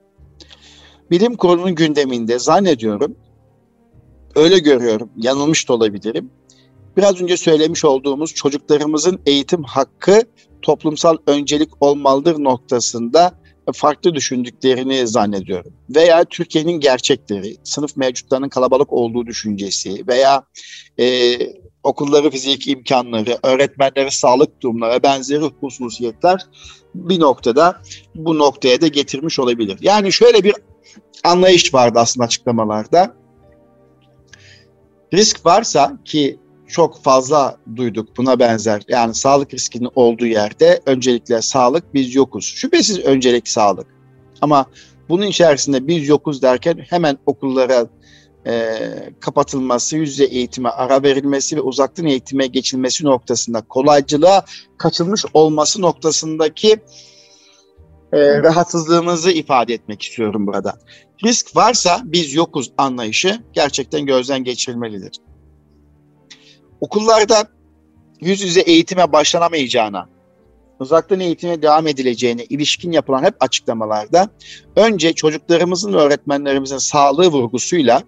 Bilim 1.11 1.35
kurulunun 1.35 1.75
gündeminde 1.75 2.39
zannediyorum, 2.39 3.15
öyle 4.35 4.59
görüyorum, 4.59 5.09
yanılmış 5.17 5.69
da 5.69 5.73
olabilirim. 5.73 6.29
Biraz 6.97 7.21
önce 7.21 7.37
söylemiş 7.37 7.85
olduğumuz 7.85 8.33
çocuklarımızın 8.33 9.19
eğitim 9.25 9.63
hakkı 9.63 10.21
toplumsal 10.61 11.17
öncelik 11.27 11.69
olmalıdır 11.79 12.43
noktasında 12.43 13.31
farklı 13.73 14.15
düşündüklerini 14.15 15.07
zannediyorum. 15.07 15.73
Veya 15.89 16.25
Türkiye'nin 16.25 16.79
gerçekleri, 16.79 17.57
sınıf 17.63 17.97
mevcutlarının 17.97 18.49
kalabalık 18.49 18.93
olduğu 18.93 19.27
düşüncesi 19.27 20.07
veya 20.07 20.43
e, 20.99 21.37
okulları 21.83 22.29
fiziki 22.29 22.71
imkanları, 22.71 23.37
öğretmenleri 23.43 24.11
sağlık 24.11 24.61
durumları 24.61 25.03
benzeri 25.03 25.43
hususiyetler 25.59 26.45
bir 26.95 27.19
noktada 27.19 27.81
bu 28.15 28.37
noktaya 28.37 28.81
da 28.81 28.87
getirmiş 28.87 29.39
olabilir. 29.39 29.77
Yani 29.81 30.13
şöyle 30.13 30.43
bir 30.43 30.53
anlayış 31.23 31.73
vardı 31.73 31.99
aslında 31.99 32.25
açıklamalarda. 32.25 33.15
Risk 35.13 35.45
varsa 35.45 35.97
ki 36.05 36.39
çok 36.67 37.03
fazla 37.03 37.57
duyduk 37.75 38.17
buna 38.17 38.39
benzer. 38.39 38.81
Yani 38.87 39.15
sağlık 39.15 39.53
riskinin 39.53 39.89
olduğu 39.95 40.25
yerde 40.25 40.81
öncelikle 40.85 41.41
sağlık 41.41 41.93
biz 41.93 42.15
yokuz. 42.15 42.45
Şüphesiz 42.45 42.99
öncelik 42.99 43.47
sağlık. 43.47 43.87
Ama 44.41 44.65
bunun 45.09 45.25
içerisinde 45.25 45.87
biz 45.87 46.07
yokuz 46.07 46.41
derken 46.41 46.77
hemen 46.89 47.17
okullara 47.25 47.87
e, 48.47 48.79
kapatılması, 49.19 49.97
yüz 49.97 50.09
yüze 50.09 50.23
eğitime 50.25 50.69
ara 50.69 51.03
verilmesi 51.03 51.55
ve 51.55 51.61
uzaktan 51.61 52.05
eğitime 52.05 52.47
geçilmesi 52.47 53.05
noktasında 53.05 53.61
kolaycılığa 53.61 54.45
kaçılmış 54.77 55.25
olması 55.33 55.81
noktasındaki 55.81 56.71
e, 58.13 58.43
rahatsızlığımızı 58.43 59.31
ifade 59.31 59.73
etmek 59.73 60.01
istiyorum 60.01 60.47
burada. 60.47 60.79
Risk 61.25 61.55
varsa 61.55 62.01
biz 62.03 62.33
yokuz 62.33 62.71
anlayışı 62.77 63.39
gerçekten 63.53 64.05
gözden 64.05 64.43
geçirilmelidir. 64.43 65.11
Okullarda 66.81 67.47
yüz 68.21 68.41
yüze 68.41 68.61
eğitime 68.61 69.11
başlanamayacağına, 69.11 70.09
uzaktan 70.79 71.19
eğitime 71.19 71.61
devam 71.61 71.87
edileceğine 71.87 72.43
ilişkin 72.45 72.91
yapılan 72.91 73.23
hep 73.23 73.35
açıklamalarda 73.39 74.29
önce 74.75 75.13
çocuklarımızın 75.13 75.93
ve 75.93 75.97
öğretmenlerimizin 75.97 76.77
sağlığı 76.77 77.27
vurgusuyla 77.27 78.03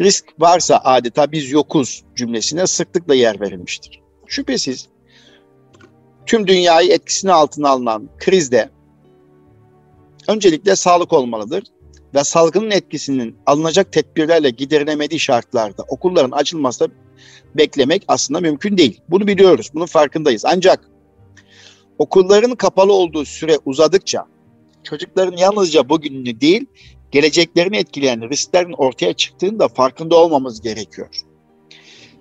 risk 0.00 0.24
varsa 0.38 0.80
adeta 0.84 1.32
biz 1.32 1.50
yokuz 1.50 2.04
cümlesine 2.16 2.66
sıklıkla 2.66 3.14
yer 3.14 3.40
verilmiştir. 3.40 4.00
Şüphesiz 4.26 4.88
tüm 6.26 6.46
dünyayı 6.46 6.92
etkisine 6.92 7.32
altına 7.32 7.68
alınan 7.68 8.08
krizde 8.18 8.70
öncelikle 10.28 10.76
sağlık 10.76 11.12
olmalıdır 11.12 11.64
ve 12.14 12.24
salgının 12.24 12.70
etkisinin 12.70 13.36
alınacak 13.46 13.92
tedbirlerle 13.92 14.50
giderilemediği 14.50 15.20
şartlarda 15.20 15.82
okulların 15.88 16.30
açılması 16.30 16.88
beklemek 17.54 18.04
aslında 18.08 18.40
mümkün 18.40 18.78
değil. 18.78 19.00
Bunu 19.08 19.26
biliyoruz, 19.26 19.70
bunun 19.74 19.86
farkındayız. 19.86 20.44
Ancak 20.44 20.90
okulların 21.98 22.54
kapalı 22.54 22.92
olduğu 22.92 23.24
süre 23.24 23.58
uzadıkça 23.64 24.26
çocukların 24.84 25.36
yalnızca 25.36 25.88
bugününü 25.88 26.40
değil, 26.40 26.66
geleceklerini 27.10 27.76
etkileyen 27.76 28.30
risklerin 28.30 28.72
ortaya 28.72 29.12
çıktığını 29.12 29.58
da 29.58 29.68
farkında 29.68 30.16
olmamız 30.16 30.60
gerekiyor. 30.60 31.08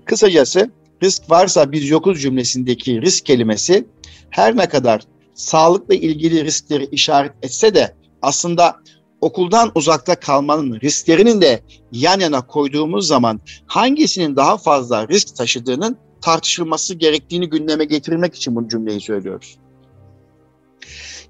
Kısacası 0.05 0.71
risk 1.03 1.29
varsa 1.29 1.71
biz 1.71 1.89
yokuz 1.89 2.21
cümlesindeki 2.21 3.01
risk 3.01 3.25
kelimesi 3.25 3.85
her 4.29 4.57
ne 4.57 4.69
kadar 4.69 5.01
sağlıkla 5.33 5.95
ilgili 5.95 6.43
riskleri 6.45 6.85
işaret 6.85 7.31
etse 7.41 7.75
de 7.75 7.95
aslında 8.21 8.75
okuldan 9.23 9.71
uzakta 9.75 10.15
kalmanın 10.15 10.79
risklerinin 10.79 11.41
de 11.41 11.63
yan 11.91 12.19
yana 12.19 12.47
koyduğumuz 12.47 13.07
zaman 13.07 13.39
hangisinin 13.65 14.35
daha 14.35 14.57
fazla 14.57 15.07
risk 15.07 15.35
taşıdığının 15.35 15.97
tartışılması 16.21 16.95
gerektiğini 16.95 17.49
gündeme 17.49 17.85
getirmek 17.85 18.35
için 18.35 18.55
bu 18.55 18.69
cümleyi 18.69 19.01
söylüyoruz. 19.01 19.57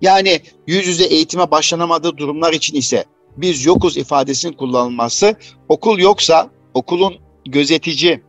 Yani 0.02 0.42
yüz 0.68 0.88
yüze 0.88 1.04
eğitime 1.04 1.52
başlanamadığı 1.52 2.18
durumlar 2.18 2.54
için 2.54 2.78
ise 2.78 3.06
biz 3.38 3.66
yokuz 3.66 3.98
ifadesinin 3.98 4.54
kullanılması 4.54 5.36
okul 5.70 6.00
yoksa 6.00 6.50
okulun 6.74 7.16
gözetici, 7.46 8.22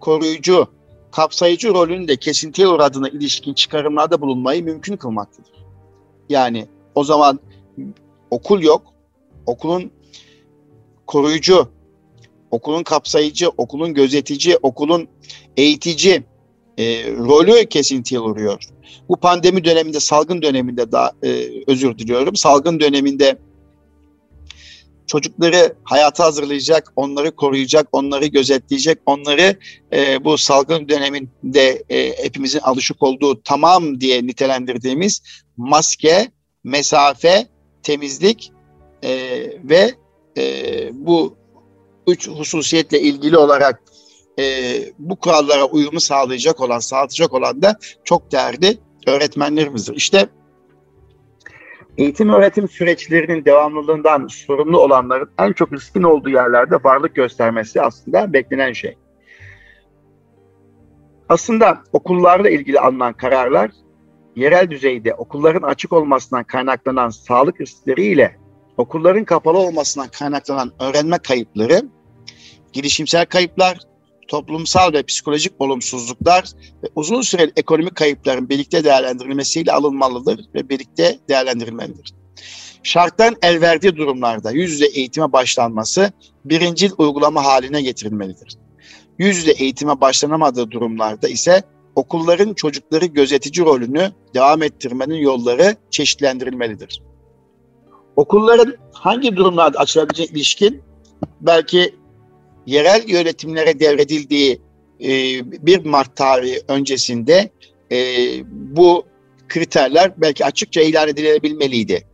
koruyucu, 0.00 0.68
kapsayıcı 1.12 1.74
rolünün 1.74 2.08
de 2.08 2.16
kesintiye 2.16 2.68
uğradığına 2.68 3.08
ilişkin 3.08 3.54
çıkarımlarda 3.54 4.20
bulunmayı 4.20 4.64
mümkün 4.64 4.96
kılmaktadır. 4.96 5.52
Yani 6.28 6.66
o 6.94 7.04
zaman 7.04 7.40
okul 8.34 8.62
yok, 8.62 8.82
okulun 9.46 9.90
koruyucu, 11.06 11.68
okulun 12.50 12.82
kapsayıcı, 12.82 13.48
okulun 13.48 13.94
gözetici, 13.94 14.56
okulun 14.62 15.08
eğitici 15.56 16.22
e, 16.78 16.84
rolü 17.12 17.66
kesintiye 17.66 18.20
uğruyor. 18.20 18.62
Bu 19.08 19.16
pandemi 19.16 19.64
döneminde, 19.64 20.00
salgın 20.00 20.42
döneminde 20.42 20.92
daha 20.92 21.12
e, 21.22 21.50
özür 21.66 21.98
diliyorum, 21.98 22.36
salgın 22.36 22.80
döneminde 22.80 23.38
çocukları 25.06 25.74
hayata 25.84 26.24
hazırlayacak, 26.24 26.92
onları 26.96 27.36
koruyacak, 27.36 27.88
onları 27.92 28.26
gözetleyecek, 28.26 28.98
onları 29.06 29.56
e, 29.92 30.24
bu 30.24 30.38
salgın 30.38 30.88
döneminde 30.88 31.84
e, 31.88 32.24
hepimizin 32.24 32.60
alışık 32.60 33.02
olduğu 33.02 33.42
tamam 33.42 34.00
diye 34.00 34.26
nitelendirdiğimiz 34.26 35.22
maske, 35.56 36.30
mesafe, 36.64 37.53
temizlik 37.84 38.52
e, 39.02 39.10
ve 39.64 39.90
e, 40.38 40.44
bu 40.92 41.36
üç 42.06 42.28
hususiyetle 42.28 43.00
ilgili 43.00 43.38
olarak 43.38 43.82
e, 44.38 44.44
bu 44.98 45.16
kurallara 45.16 45.64
uyumu 45.64 46.00
sağlayacak 46.00 46.60
olan, 46.60 46.78
sağlayacak 46.78 47.34
olan 47.34 47.62
da 47.62 47.76
çok 48.04 48.32
değerli 48.32 48.78
öğretmenlerimizdir. 49.06 49.94
İşte 49.96 50.28
eğitim 51.98 52.28
öğretim 52.28 52.68
süreçlerinin 52.68 53.44
devamlılığından 53.44 54.26
sorumlu 54.26 54.80
olanların 54.80 55.30
en 55.38 55.52
çok 55.52 55.72
riskin 55.72 56.02
olduğu 56.02 56.30
yerlerde 56.30 56.76
varlık 56.84 57.14
göstermesi 57.14 57.82
aslında 57.82 58.32
beklenen 58.32 58.72
şey. 58.72 58.96
Aslında 61.28 61.82
okullarla 61.92 62.50
ilgili 62.50 62.80
alınan 62.80 63.12
kararlar 63.12 63.70
yerel 64.36 64.70
düzeyde 64.70 65.14
okulların 65.14 65.62
açık 65.62 65.92
olmasından 65.92 66.44
kaynaklanan 66.44 67.10
sağlık 67.10 67.60
riskleriyle 67.60 68.36
okulların 68.76 69.24
kapalı 69.24 69.58
olmasından 69.58 70.08
kaynaklanan 70.08 70.72
öğrenme 70.80 71.18
kayıpları, 71.18 71.82
girişimsel 72.72 73.26
kayıplar, 73.26 73.78
toplumsal 74.28 74.92
ve 74.92 75.02
psikolojik 75.02 75.52
olumsuzluklar 75.58 76.44
ve 76.84 76.88
uzun 76.94 77.22
süreli 77.22 77.52
ekonomik 77.56 77.94
kayıpların 77.94 78.48
birlikte 78.48 78.84
değerlendirilmesiyle 78.84 79.72
alınmalıdır 79.72 80.40
ve 80.54 80.68
birlikte 80.68 81.18
değerlendirilmelidir. 81.28 82.14
Şarttan 82.82 83.36
el 83.42 83.60
verdiği 83.60 83.96
durumlarda 83.96 84.50
yüz 84.50 84.72
yüze 84.72 84.86
eğitime 84.86 85.32
başlanması 85.32 86.12
birincil 86.44 86.90
uygulama 86.98 87.44
haline 87.44 87.82
getirilmelidir. 87.82 88.56
Yüz 89.18 89.36
yüze 89.36 89.50
eğitime 89.50 90.00
başlanamadığı 90.00 90.70
durumlarda 90.70 91.28
ise 91.28 91.62
okulların 91.94 92.54
çocukları 92.54 93.06
gözetici 93.06 93.66
rolünü 93.66 94.12
devam 94.34 94.62
ettirmenin 94.62 95.14
yolları 95.14 95.76
çeşitlendirilmelidir. 95.90 97.02
Okulların 98.16 98.74
hangi 98.92 99.36
durumlarda 99.36 99.78
açılabileceğine 99.78 100.32
ilişkin 100.32 100.82
belki 101.40 101.94
yerel 102.66 103.08
yönetimlere 103.08 103.80
devredildiği 103.80 104.60
e, 105.00 105.08
1 105.66 105.84
Mart 105.84 106.16
tarihi 106.16 106.60
öncesinde 106.68 107.50
e, 107.92 107.96
bu 108.50 109.04
kriterler 109.48 110.12
belki 110.16 110.44
açıkça 110.44 110.80
ilan 110.80 111.08
edilebilmeliydi. 111.08 112.06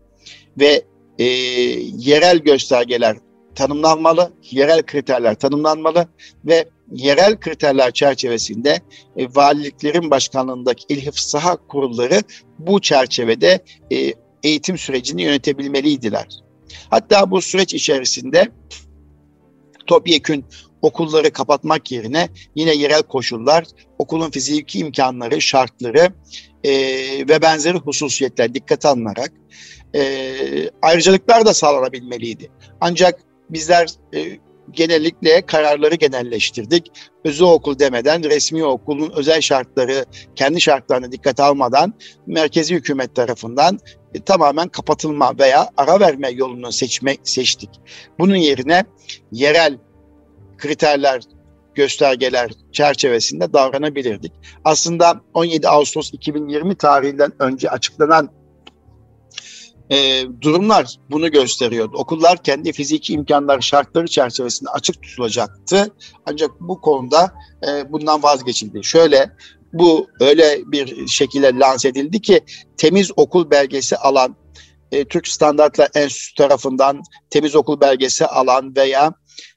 Ve 0.61 0.83
e, 1.19 1.25
yerel 1.97 2.39
göstergeler 2.39 3.17
tanımlanmalı, 3.55 4.33
yerel 4.51 4.83
kriterler 4.83 5.35
tanımlanmalı 5.35 6.09
ve 6.45 6.69
yerel 6.93 7.41
kriterler 7.41 7.91
çerçevesinde 7.93 8.81
e, 9.17 9.27
valiliklerin 9.35 10.11
başkanlığındaki 10.11 10.85
il 10.89 11.07
hıfz 11.07 11.21
saha 11.21 11.57
kurulları 11.57 12.23
bu 12.59 12.81
çerçevede 12.81 13.65
e, 13.93 14.15
eğitim 14.43 14.79
sürecini 14.79 15.23
yönetebilmeliydiler. 15.23 16.27
Hatta 16.91 17.31
bu 17.31 17.43
süreç 17.43 17.75
içerisinde 17.75 18.49
topyekün 19.87 20.45
okulları 20.83 21.31
kapatmak 21.33 21.93
yerine 21.93 22.29
yine 22.55 22.75
yerel 22.75 23.03
koşullar, 23.03 23.65
okulun 23.99 24.31
fiziki 24.31 24.79
imkanları, 24.79 25.41
şartları 25.41 26.13
e, 26.65 26.73
ve 27.29 27.43
benzeri 27.43 27.79
hususiyetler 27.79 28.55
dikkate 28.55 28.89
alınarak 28.89 29.33
e, 29.95 30.01
ayrıcalıklar 30.83 31.47
da 31.47 31.55
sağlanabilmeliydi. 31.55 32.51
Ancak 32.81 33.21
bizler 33.51 33.89
e, 34.15 34.39
genellikle 34.73 35.43
kararları 35.47 35.95
genelleştirdik. 35.95 36.93
Özel 37.25 37.47
okul 37.47 37.79
demeden 37.79 38.25
resmi 38.25 38.65
okulun 38.65 39.13
özel 39.17 39.41
şartları, 39.41 40.05
kendi 40.35 40.61
şartlarını 40.61 41.13
dikkate 41.13 41.43
almadan 41.43 41.95
merkezi 42.27 42.75
hükümet 42.75 43.15
tarafından 43.15 43.79
e, 44.15 44.21
tamamen 44.21 44.69
kapatılma 44.69 45.39
veya 45.39 45.71
ara 45.77 46.01
verme 46.01 46.31
yolunu 46.31 46.73
seçme 46.73 47.17
seçtik. 47.23 47.71
Bunun 48.19 48.37
yerine 48.37 48.85
yerel 49.33 49.79
kriterler, 50.59 51.23
göstergeler 51.75 52.51
çerçevesinde 52.73 53.53
davranabilirdik. 53.53 54.33
Aslında 54.65 55.21
17 55.35 55.69
Ağustos 55.69 56.13
2020 56.13 56.75
tarihinden 56.75 57.33
önce 57.39 57.71
açıklanan 57.71 58.40
e, 59.91 60.25
durumlar 60.41 60.97
bunu 61.11 61.31
gösteriyordu. 61.31 61.97
Okullar 61.97 62.43
kendi 62.43 62.73
fiziki 62.73 63.13
imkanlar 63.13 63.61
şartları 63.61 64.07
çerçevesinde 64.07 64.71
açık 64.71 65.03
tutulacaktı. 65.03 65.95
Ancak 66.27 66.51
bu 66.61 66.81
konuda 66.81 67.33
e, 67.69 67.93
bundan 67.93 68.23
vazgeçildi. 68.23 68.85
Şöyle 68.85 69.31
bu 69.73 70.07
öyle 70.21 70.59
bir 70.67 71.07
şekilde 71.07 71.55
lanse 71.55 71.89
edildi 71.89 72.23
ki 72.23 72.41
temiz 72.77 73.11
okul 73.17 73.51
belgesi 73.51 73.97
alan 73.97 74.37
e, 74.93 75.05
Türk 75.05 75.29
Standartlar 75.29 75.89
Enstitüsü 75.95 76.35
tarafından 76.35 77.03
temiz 77.31 77.57
okul 77.57 77.81
belgesi 77.81 78.27
alan 78.27 78.77
veya 78.77 79.13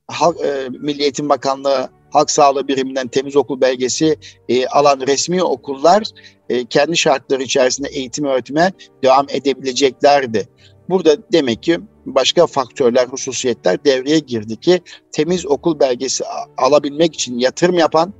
Halk, 0.07 0.41
e, 0.41 0.69
Milli 0.69 1.01
Eğitim 1.01 1.29
Bakanlığı 1.29 1.89
Halk 2.13 2.31
Sağlığı 2.31 2.67
Biriminden 2.67 3.07
temiz 3.07 3.35
okul 3.35 3.61
belgesi 3.61 4.17
e, 4.49 4.67
alan 4.67 4.99
resmi 5.07 5.43
okullar 5.43 6.03
e, 6.49 6.65
kendi 6.65 6.97
şartları 6.97 7.43
içerisinde 7.43 7.87
eğitim 7.87 8.25
öğretime 8.25 8.71
devam 9.03 9.25
edebileceklerdi. 9.29 10.49
Burada 10.89 11.17
demek 11.31 11.63
ki 11.63 11.79
başka 12.05 12.47
faktörler, 12.47 13.07
hususiyetler 13.07 13.85
devreye 13.85 14.19
girdi 14.19 14.59
ki 14.59 14.81
temiz 15.11 15.45
okul 15.45 15.79
belgesi 15.79 16.23
alabilmek 16.57 17.13
için 17.13 17.39
yatırım 17.39 17.77
yapan, 17.77 18.13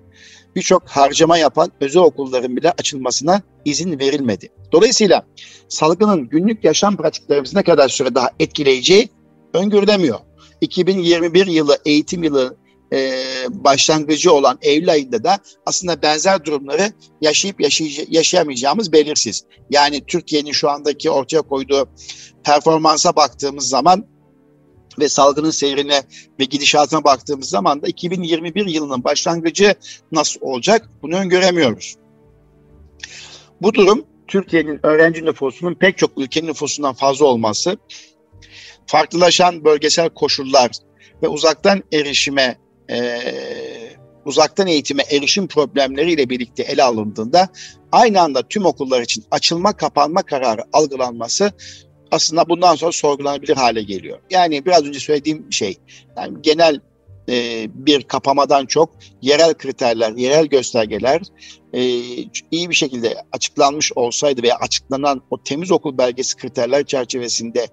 birçok 0.56 0.88
harcama 0.88 1.38
yapan 1.38 1.72
özel 1.82 2.02
okulların 2.02 2.58
bile 2.58 2.72
açılmasına 2.72 3.42
izin 3.66 4.00
verilmedi. 4.00 4.50
Dolayısıyla 4.72 5.26
salgının 5.70 6.30
günlük 6.30 6.64
yaşam 6.64 6.98
pratiklerimizi 6.98 7.58
ne 7.58 7.64
kadar 7.64 7.90
süre 7.90 8.16
daha 8.16 8.30
etkileyeceği 8.40 9.10
öngörülemiyor. 9.54 10.20
2021 10.62 11.48
yılı 11.48 11.78
eğitim 11.86 12.24
yılı 12.24 12.63
e, 12.94 13.24
başlangıcı 13.50 14.34
olan 14.34 14.58
Eylül 14.62 14.92
ayında 14.92 15.24
da 15.24 15.40
aslında 15.66 16.02
benzer 16.02 16.46
durumları 16.46 16.92
yaşayıp 17.22 17.62
yaşayamayacağımız 18.10 18.92
belirsiz. 18.92 19.44
Yani 19.70 20.06
Türkiye'nin 20.06 20.52
şu 20.52 20.70
andaki 20.70 21.10
ortaya 21.10 21.42
koyduğu 21.42 21.90
performansa 22.44 23.16
baktığımız 23.16 23.68
zaman 23.68 24.06
ve 25.00 25.10
salgının 25.10 25.52
seyrine 25.52 26.04
ve 26.40 26.44
gidişatına 26.46 27.04
baktığımız 27.04 27.50
zaman 27.50 27.82
da 27.82 27.88
2021 27.88 28.66
yılının 28.66 29.04
başlangıcı 29.04 29.76
nasıl 30.12 30.42
olacak 30.42 30.90
bunu 31.02 31.16
öngöremiyoruz. 31.16 31.96
Bu 33.62 33.74
durum 33.74 34.06
Türkiye'nin 34.28 34.80
öğrenci 34.86 35.26
nüfusunun 35.26 35.76
pek 35.76 35.98
çok 35.98 36.12
ülkenin 36.18 36.48
nüfusundan 36.48 36.94
fazla 36.94 37.26
olması, 37.26 37.78
farklılaşan 38.86 39.64
bölgesel 39.64 40.10
koşullar 40.10 40.72
ve 41.24 41.28
uzaktan 41.28 41.84
erişime 41.94 42.63
e, 42.90 43.22
uzaktan 44.26 44.68
eğitime 44.68 45.04
erişim 45.12 45.48
problemleriyle 45.48 46.30
birlikte 46.30 46.64
ele 46.64 46.84
alındığında 46.84 47.48
aynı 47.92 48.22
anda 48.22 48.48
tüm 48.48 48.66
okullar 48.66 49.02
için 49.02 49.24
açılma 49.32 49.74
kapanma 49.74 50.22
kararı 50.22 50.62
algılanması 50.74 51.52
aslında 52.12 52.50
bundan 52.50 52.76
sonra 52.76 52.92
sorgulanabilir 52.92 53.56
hale 53.56 53.84
geliyor. 53.84 54.20
Yani 54.30 54.66
biraz 54.66 54.86
önce 54.86 55.00
söylediğim 55.00 55.54
şey 55.54 55.78
yani 56.18 56.38
genel 56.42 56.80
e, 57.30 57.68
bir 57.74 58.04
kapamadan 58.04 58.66
çok 58.66 58.90
yerel 59.22 59.54
kriterler, 59.54 60.12
yerel 60.12 60.46
göstergeler 60.46 61.22
e, 61.74 61.82
iyi 62.52 62.70
bir 62.70 62.76
şekilde 62.76 63.16
açıklanmış 63.32 63.92
olsaydı 63.96 64.44
veya 64.44 64.56
açıklanan 64.56 65.22
o 65.30 65.44
temiz 65.44 65.72
okul 65.72 65.98
belgesi 65.98 66.38
kriterler 66.38 66.86
çerçevesinde 66.86 67.68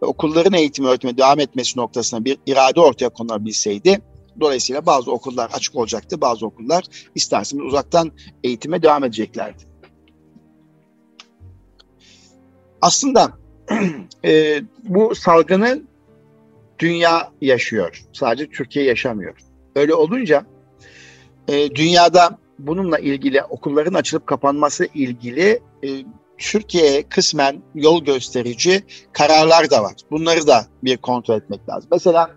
okulların 0.00 0.52
eğitim 0.52 0.84
öğretime 0.84 1.16
devam 1.16 1.40
etmesi 1.40 1.78
noktasına 1.78 2.24
bir 2.24 2.38
irade 2.46 2.80
ortaya 2.80 3.08
konulabilseydi 3.08 4.00
Dolayısıyla 4.40 4.86
bazı 4.86 5.12
okullar 5.12 5.50
açık 5.52 5.76
olacaktı, 5.76 6.20
bazı 6.20 6.46
okullar 6.46 6.84
isterseniz 7.14 7.64
uzaktan 7.64 8.12
eğitime 8.44 8.82
devam 8.82 9.04
edeceklerdi. 9.04 9.62
Aslında 12.80 13.32
e, 14.24 14.62
bu 14.82 15.14
salgını 15.14 15.82
dünya 16.78 17.32
yaşıyor. 17.40 18.04
Sadece 18.12 18.50
Türkiye 18.50 18.84
yaşamıyor. 18.84 19.36
Öyle 19.76 19.94
olunca 19.94 20.46
e, 21.48 21.74
dünyada 21.74 22.38
bununla 22.58 22.98
ilgili 22.98 23.42
okulların 23.42 23.94
açılıp 23.94 24.26
kapanması 24.26 24.88
ilgili 24.94 25.60
e, 25.84 25.88
Türkiye'ye 26.38 27.02
kısmen 27.08 27.62
yol 27.74 28.04
gösterici 28.04 28.82
kararlar 29.12 29.70
da 29.70 29.82
var. 29.82 29.94
Bunları 30.10 30.46
da 30.46 30.66
bir 30.82 30.96
kontrol 30.96 31.36
etmek 31.36 31.68
lazım. 31.68 31.88
Mesela 31.92 32.30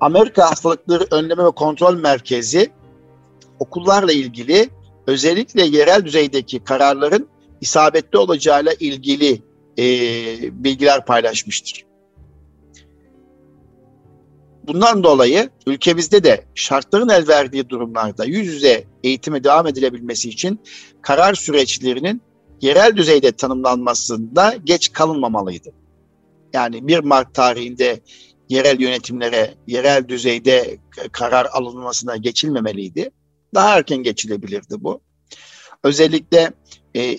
Amerika 0.00 0.50
Hastalıkları 0.50 1.06
Önleme 1.10 1.44
ve 1.44 1.50
Kontrol 1.50 1.94
Merkezi 1.94 2.70
okullarla 3.58 4.12
ilgili 4.12 4.70
özellikle 5.06 5.62
yerel 5.62 6.04
düzeydeki 6.04 6.64
kararların 6.64 7.28
isabetli 7.60 8.18
olacağıyla 8.18 8.72
ilgili 8.80 9.42
e, 9.78 9.84
bilgiler 10.64 11.06
paylaşmıştır. 11.06 11.88
Bundan 14.66 15.04
dolayı 15.04 15.50
ülkemizde 15.66 16.24
de 16.24 16.44
şartların 16.54 17.08
el 17.08 17.28
verdiği 17.28 17.68
durumlarda 17.68 18.24
yüz 18.24 18.46
yüze 18.46 18.84
eğitime 19.04 19.44
devam 19.44 19.66
edilebilmesi 19.66 20.28
için 20.28 20.60
karar 21.02 21.34
süreçlerinin 21.34 22.22
yerel 22.60 22.96
düzeyde 22.96 23.32
tanımlanmasında 23.32 24.54
geç 24.64 24.92
kalınmamalıydı. 24.92 25.72
Yani 26.52 26.88
1 26.88 26.98
Mart 26.98 27.34
tarihinde 27.34 28.00
yerel 28.48 28.80
yönetimlere 28.80 29.54
yerel 29.66 30.08
düzeyde 30.08 30.78
karar 31.12 31.46
alınmasına 31.52 32.16
geçilmemeliydi. 32.16 33.10
Daha 33.54 33.76
erken 33.76 33.98
geçilebilirdi 33.98 34.74
bu. 34.78 35.00
Özellikle 35.84 36.52
e, 36.96 37.16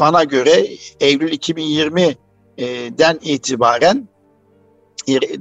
bana 0.00 0.24
göre 0.24 0.66
Eylül 1.00 1.32
2020'den 1.32 3.18
itibaren 3.22 4.08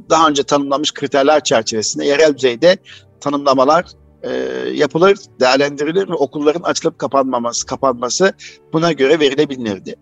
daha 0.09 0.27
önce 0.27 0.43
tanımlamış 0.43 0.93
kriterler 0.93 1.43
çerçevesinde 1.43 2.05
yerel 2.05 2.35
düzeyde 2.35 2.77
tanımlamalar 3.19 3.85
e, 4.23 4.31
yapılır, 4.73 5.17
değerlendirilir 5.39 6.09
ve 6.09 6.13
okulların 6.13 6.61
açılıp 6.61 6.99
kapanmaması, 6.99 7.65
kapanması 7.65 8.33
buna 8.73 8.91
göre 8.91 9.19
verilebilirdi. 9.19 9.95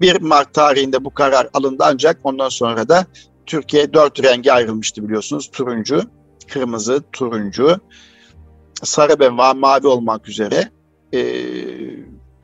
1 0.00 0.20
Mart 0.20 0.54
tarihinde 0.54 1.04
bu 1.04 1.14
karar 1.14 1.48
alındı 1.52 1.84
ancak 1.86 2.20
ondan 2.24 2.48
sonra 2.48 2.88
da 2.88 3.06
Türkiye 3.46 3.92
dört 3.92 4.22
renge 4.22 4.52
ayrılmıştı 4.52 5.04
biliyorsunuz. 5.04 5.50
Turuncu, 5.52 6.02
kırmızı, 6.48 7.02
turuncu, 7.12 7.76
sarı 8.82 9.20
ve 9.20 9.28
mavi 9.28 9.86
olmak 9.86 10.28
üzere 10.28 10.70
e, 11.12 11.20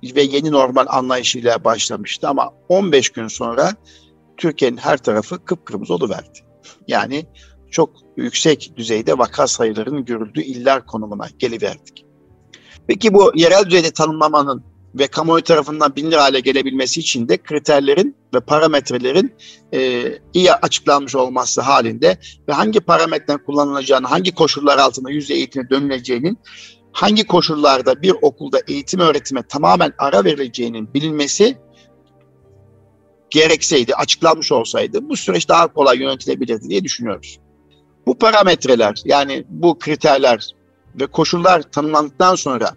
ve 0.03 0.23
yeni 0.23 0.53
normal 0.53 0.87
anlayışıyla 0.89 1.65
başlamıştı 1.65 2.29
ama 2.29 2.53
15 2.69 3.09
gün 3.09 3.29
sonra 3.29 3.73
Türkiye'nin 4.37 4.77
her 4.77 4.97
tarafı 4.97 5.45
kıpkırmızı 5.45 5.95
oluverdi. 5.95 6.39
Yani 6.89 7.27
çok 7.71 7.91
yüksek 8.17 8.73
düzeyde 8.77 9.19
vaka 9.19 9.47
sayılarının 9.47 10.05
görüldüğü 10.05 10.41
iller 10.41 10.87
konumuna 10.87 11.27
geliverdik. 11.39 12.05
Peki 12.87 13.15
bu 13.15 13.33
yerel 13.35 13.65
düzeyde 13.65 13.91
tanımlamanın 13.91 14.65
ve 14.99 15.07
kamuoyu 15.07 15.43
tarafından 15.45 15.97
bilinir 15.97 16.17
hale 16.17 16.41
gelebilmesi 16.41 17.01
için 17.01 17.29
de 17.29 17.37
kriterlerin 17.37 18.17
ve 18.35 18.41
parametrelerin 18.41 19.35
e, 19.75 20.05
iyi 20.35 20.53
açıklanmış 20.53 21.15
olması 21.15 21.61
halinde 21.61 22.19
ve 22.49 22.53
hangi 22.53 22.81
parametreler 22.81 23.45
kullanılacağını, 23.45 24.07
hangi 24.07 24.35
koşullar 24.35 24.79
altında 24.79 25.11
yüzde 25.11 25.35
eğitime 25.35 25.71
dönüleceğinin, 25.71 26.39
hangi 26.93 27.27
koşullarda 27.27 28.03
bir 28.03 28.15
okulda 28.23 28.59
eğitim 28.69 29.01
öğretime 29.01 29.43
tamamen 29.43 29.93
ara 29.99 30.25
verileceğinin 30.25 30.95
bilinmesi 30.95 31.59
gerekseydi, 33.31 33.95
açıklanmış 33.95 34.53
olsaydı 34.53 35.09
bu 35.09 35.17
süreç 35.17 35.49
daha 35.49 35.67
kolay 35.67 35.99
yönetilebilirdi 35.99 36.69
diye 36.69 36.85
düşünüyoruz. 36.85 37.39
Bu 38.07 38.19
parametreler 38.19 39.03
yani 39.05 39.45
bu 39.49 39.79
kriterler 39.79 40.51
ve 41.01 41.07
koşullar 41.07 41.63
tanımlandıktan 41.63 42.35
sonra 42.35 42.75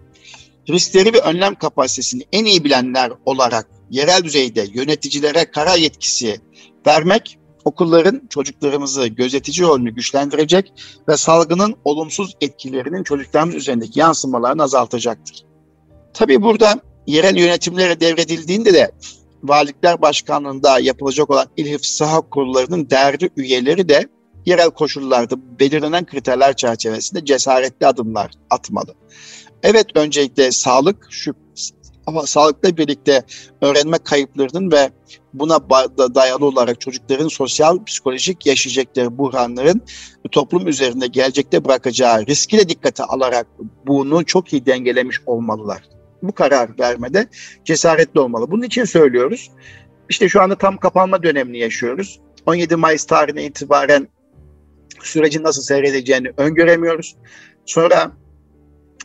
riskleri 0.70 1.14
ve 1.14 1.20
önlem 1.20 1.56
kapasitesini 1.56 2.24
en 2.32 2.46
iyi 2.46 2.64
bilenler 2.64 3.12
olarak 3.26 3.68
yerel 3.90 4.24
düzeyde 4.24 4.66
yöneticilere 4.74 5.46
karar 5.46 5.78
yetkisi 5.78 6.40
vermek 6.88 7.38
okulların 7.66 8.28
çocuklarımızı 8.30 9.08
gözetici 9.08 9.68
rolünü 9.68 9.92
güçlendirecek 9.92 10.74
ve 11.08 11.18
salgının 11.18 11.76
olumsuz 11.86 12.36
etkilerinin 12.42 13.04
çocuklarımız 13.04 13.56
üzerindeki 13.56 14.00
yansımalarını 14.00 14.64
azaltacaktır. 14.64 15.46
Tabii 16.14 16.42
burada 16.42 16.80
yerel 17.08 17.38
yönetimlere 17.38 18.00
devredildiğinde 18.00 18.74
de 18.74 18.92
Valilikler 19.44 20.02
Başkanlığı'nda 20.02 20.80
yapılacak 20.80 21.30
olan 21.30 21.48
İl 21.58 21.66
Hifz 21.66 21.88
Saha 21.88 22.22
Kurullarının 22.22 22.90
değerli 22.90 23.30
üyeleri 23.38 23.90
de 23.90 24.08
yerel 24.46 24.70
koşullarda 24.70 25.60
belirlenen 25.60 26.06
kriterler 26.06 26.56
çerçevesinde 26.56 27.26
cesaretli 27.26 27.88
adımlar 27.88 28.32
atmalı. 28.50 28.96
Evet 29.64 29.88
öncelikle 29.96 30.52
sağlık 30.52 31.08
şu 31.10 31.34
ama 32.06 32.28
sağlıkla 32.28 32.78
birlikte 32.78 33.24
öğrenme 33.62 33.98
kayıplarının 33.98 34.72
ve 34.72 34.92
buna 35.34 35.70
dayalı 36.16 36.46
olarak 36.46 36.82
çocukların 36.82 37.28
sosyal, 37.28 37.84
psikolojik 37.84 38.46
yaşayacakları 38.46 39.18
buhranların 39.18 39.82
toplum 40.32 40.68
üzerinde 40.68 41.08
gelecekte 41.08 41.66
bırakacağı 41.66 42.26
riski 42.26 42.58
de 42.58 42.70
dikkate 42.70 43.04
alarak 43.04 43.48
bunu 43.88 44.26
çok 44.26 44.54
iyi 44.54 44.66
dengelemiş 44.66 45.22
olmalılar. 45.26 45.82
Bu 46.24 46.32
karar 46.32 46.80
vermede 46.80 47.28
cesaretli 47.66 48.20
olmalı. 48.20 48.52
Bunun 48.52 48.64
için 48.64 48.86
söylüyoruz. 48.86 49.52
İşte 50.10 50.30
şu 50.30 50.42
anda 50.42 50.58
tam 50.58 50.78
kapanma 50.78 51.24
dönemini 51.24 51.60
yaşıyoruz. 51.60 52.20
17 52.46 52.76
Mayıs 52.76 53.06
tarihine 53.06 53.46
itibaren 53.46 54.08
sürecin 55.04 55.44
nasıl 55.44 55.62
seyredeceğini 55.62 56.32
öngöremiyoruz. 56.38 57.16
Sonra 57.66 58.12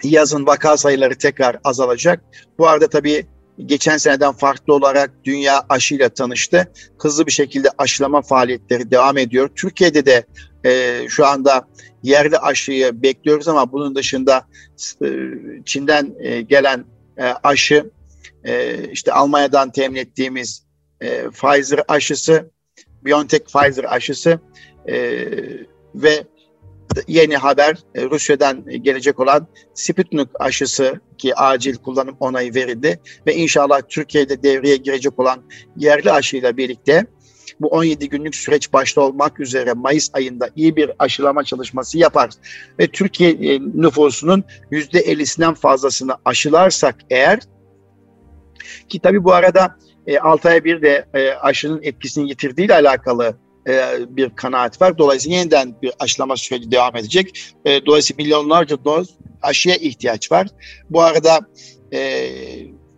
yazın 0.03 0.47
vaka 0.47 0.77
sayıları 0.77 1.19
tekrar 1.19 1.57
azalacak. 1.65 2.25
Bu 2.59 2.69
arada 2.69 2.89
tabii 2.89 3.27
geçen 3.67 3.97
seneden 3.97 4.33
farklı 4.33 4.75
olarak 4.75 5.11
dünya 5.25 5.67
aşıyla 5.69 6.09
tanıştı. 6.09 6.73
Hızlı 6.99 7.27
bir 7.27 7.33
şekilde 7.33 7.69
aşılama 7.79 8.23
faaliyetleri 8.23 8.91
devam 8.91 9.19
ediyor. 9.19 9.49
Türkiye'de 9.57 10.07
de 10.07 10.25
e, 10.65 11.03
şu 11.09 11.27
anda 11.27 11.69
yerli 12.03 12.39
aşıyı 12.39 13.03
bekliyoruz 13.03 13.49
ama 13.49 13.73
bunun 13.73 13.95
dışında 13.95 14.47
e, 15.05 15.09
Çin'den 15.65 16.15
e, 16.21 16.41
gelen 16.41 16.85
e, 17.19 17.25
aşı, 17.25 17.91
e, 18.45 18.85
işte 18.93 19.13
Almanya'dan 19.13 19.71
temin 19.71 19.97
ettiğimiz 19.97 20.67
e, 21.01 21.29
Pfizer 21.29 21.81
aşısı, 21.89 22.51
BioNTech 23.05 23.45
Pfizer 23.45 23.85
aşısı 23.85 24.41
e, 24.89 25.29
ve 25.97 26.25
yeni 27.09 27.37
haber 27.37 27.77
e, 27.95 28.05
Rusya'dan 28.05 28.65
gelecek 28.83 29.21
olan 29.21 29.47
Sputnik 29.75 30.29
aşısı 30.35 31.01
ki 31.19 31.35
acil 31.35 31.77
kullanım 31.77 32.17
onayı 32.21 32.55
verildi 32.55 33.01
ve 33.27 33.35
inşallah 33.35 33.81
Türkiye'de 33.89 34.43
devreye 34.43 34.77
girecek 34.77 35.19
olan 35.19 35.43
yerli 35.77 36.13
aşıyla 36.13 36.57
birlikte 36.57 37.07
bu 37.61 37.69
17 37.69 38.09
günlük 38.09 38.35
süreç 38.35 38.73
başta 38.73 39.01
olmak 39.01 39.41
üzere 39.41 39.73
Mayıs 39.73 40.11
ayında 40.13 40.51
iyi 40.57 40.77
bir 40.77 40.91
aşılama 40.99 41.45
çalışması 41.45 41.99
yapar. 41.99 42.31
Ve 42.79 42.87
Türkiye 42.87 43.31
e, 43.31 43.61
nüfusunun 43.61 44.45
%50'sinden 44.73 45.55
fazlasını 45.55 46.17
aşılarsak 46.25 46.97
eğer 47.11 47.41
ki 48.89 48.99
tabii 48.99 49.25
bu 49.25 49.33
arada 49.33 49.77
e, 50.07 50.19
6 50.19 50.49
ay 50.49 50.65
bir 50.65 50.83
de 50.83 51.07
e, 51.15 51.31
aşının 51.31 51.83
etkisini 51.83 52.29
yitirdiğiyle 52.29 52.75
alakalı 52.75 53.37
bir 54.09 54.31
kanaat 54.31 54.83
var. 54.83 54.99
Dolayısıyla 54.99 55.39
yeniden 55.39 55.75
bir 55.83 55.93
aşılama 55.99 56.37
süreci 56.37 56.71
devam 56.71 56.97
edecek. 56.97 57.53
E, 57.65 57.87
dolayısıyla 57.87 58.23
milyonlarca 58.23 58.85
doz 58.85 59.09
aşıya 59.43 59.77
ihtiyaç 59.77 60.33
var. 60.33 60.47
Bu 60.91 61.03
arada 61.03 61.41
e, 61.93 62.31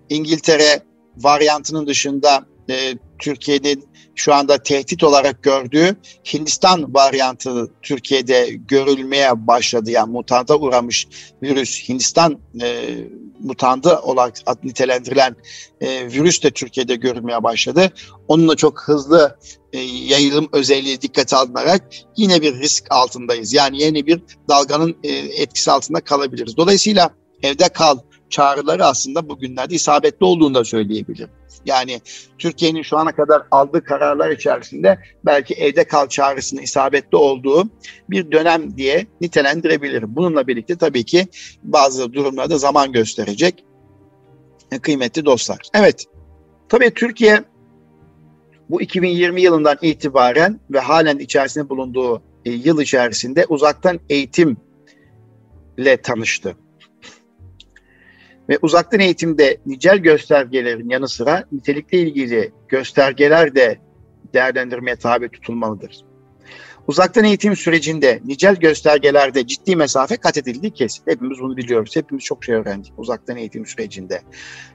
İngiltere 0.08 0.82
varyantının 1.16 1.86
dışında 1.86 2.46
e, 2.70 2.94
Türkiye'nin 3.18 3.88
şu 4.14 4.34
anda 4.34 4.58
tehdit 4.58 5.04
olarak 5.04 5.42
gördüğü 5.42 5.96
Hindistan 6.32 6.94
varyantı 6.94 7.70
Türkiye'de 7.82 8.50
görülmeye 8.68 9.46
başladı. 9.46 9.90
Yani 9.90 10.12
mutanta 10.12 10.56
uğramış 10.56 11.08
virüs 11.42 11.88
Hindistan 11.88 12.38
e, 12.62 12.94
mutandı 13.40 13.98
olarak 13.98 14.64
nitelendirilen 14.64 15.36
e, 15.80 16.06
virüs 16.06 16.42
de 16.42 16.50
Türkiye'de 16.50 16.94
görülmeye 16.96 17.42
başladı. 17.42 17.92
Onunla 18.28 18.56
çok 18.56 18.82
hızlı 18.82 19.38
e, 19.72 19.78
yayılım 19.80 20.48
özelliği 20.52 21.00
dikkate 21.00 21.36
alınarak 21.36 21.82
yine 22.16 22.42
bir 22.42 22.54
risk 22.54 22.84
altındayız. 22.90 23.52
Yani 23.52 23.82
yeni 23.82 24.06
bir 24.06 24.22
dalganın 24.48 24.96
e, 25.04 25.08
etkisi 25.12 25.70
altında 25.70 26.00
kalabiliriz. 26.00 26.56
Dolayısıyla 26.56 27.10
evde 27.42 27.68
kal 27.68 27.98
çağrıları 28.30 28.84
aslında 28.84 29.28
bugünlerde 29.28 29.74
isabetli 29.74 30.26
olduğunu 30.26 30.54
da 30.54 30.64
söyleyebilirim. 30.64 31.30
Yani 31.64 32.00
Türkiye'nin 32.38 32.82
şu 32.82 32.98
ana 32.98 33.12
kadar 33.12 33.42
aldığı 33.50 33.84
kararlar 33.84 34.30
içerisinde 34.30 34.98
belki 35.26 35.54
evde 35.54 35.84
kal 35.84 36.08
çağrısının 36.08 36.62
isabetli 36.62 37.16
olduğu 37.16 37.64
bir 38.10 38.32
dönem 38.32 38.76
diye 38.76 39.06
nitelendirebilirim. 39.20 40.16
Bununla 40.16 40.46
birlikte 40.46 40.76
tabii 40.76 41.04
ki 41.04 41.26
bazı 41.62 42.12
durumlarda 42.12 42.58
zaman 42.58 42.92
gösterecek 42.92 43.64
kıymetli 44.82 45.24
dostlar. 45.24 45.58
Evet, 45.74 46.04
tabii 46.68 46.90
Türkiye 46.90 47.44
bu 48.70 48.82
2020 48.82 49.42
yılından 49.42 49.76
itibaren 49.82 50.60
ve 50.70 50.80
halen 50.80 51.18
içerisinde 51.18 51.68
bulunduğu 51.68 52.22
e, 52.44 52.50
yıl 52.50 52.80
içerisinde 52.80 53.46
uzaktan 53.48 54.00
eğitimle 54.08 54.56
tanıştı. 56.02 56.56
Ve 58.48 58.58
uzaktan 58.62 59.00
eğitimde 59.00 59.58
nicel 59.66 59.98
göstergelerin 59.98 60.88
yanı 60.88 61.08
sıra 61.08 61.44
nitelikle 61.52 61.98
ilgili 61.98 62.52
göstergeler 62.68 63.54
de 63.54 63.78
değerlendirmeye 64.34 64.96
tabi 64.96 65.28
tutulmalıdır. 65.28 66.04
Uzaktan 66.86 67.24
eğitim 67.24 67.56
sürecinde 67.56 68.20
nicel 68.24 68.56
göstergelerde 68.56 69.46
ciddi 69.46 69.76
mesafe 69.76 70.16
kat 70.16 70.36
edildiği 70.36 70.72
kesin. 70.72 71.02
Hepimiz 71.06 71.38
bunu 71.40 71.56
biliyoruz. 71.56 71.96
Hepimiz 71.96 72.24
çok 72.24 72.44
şey 72.44 72.54
öğrendik 72.54 72.92
uzaktan 72.96 73.36
eğitim 73.36 73.66
sürecinde. 73.66 74.22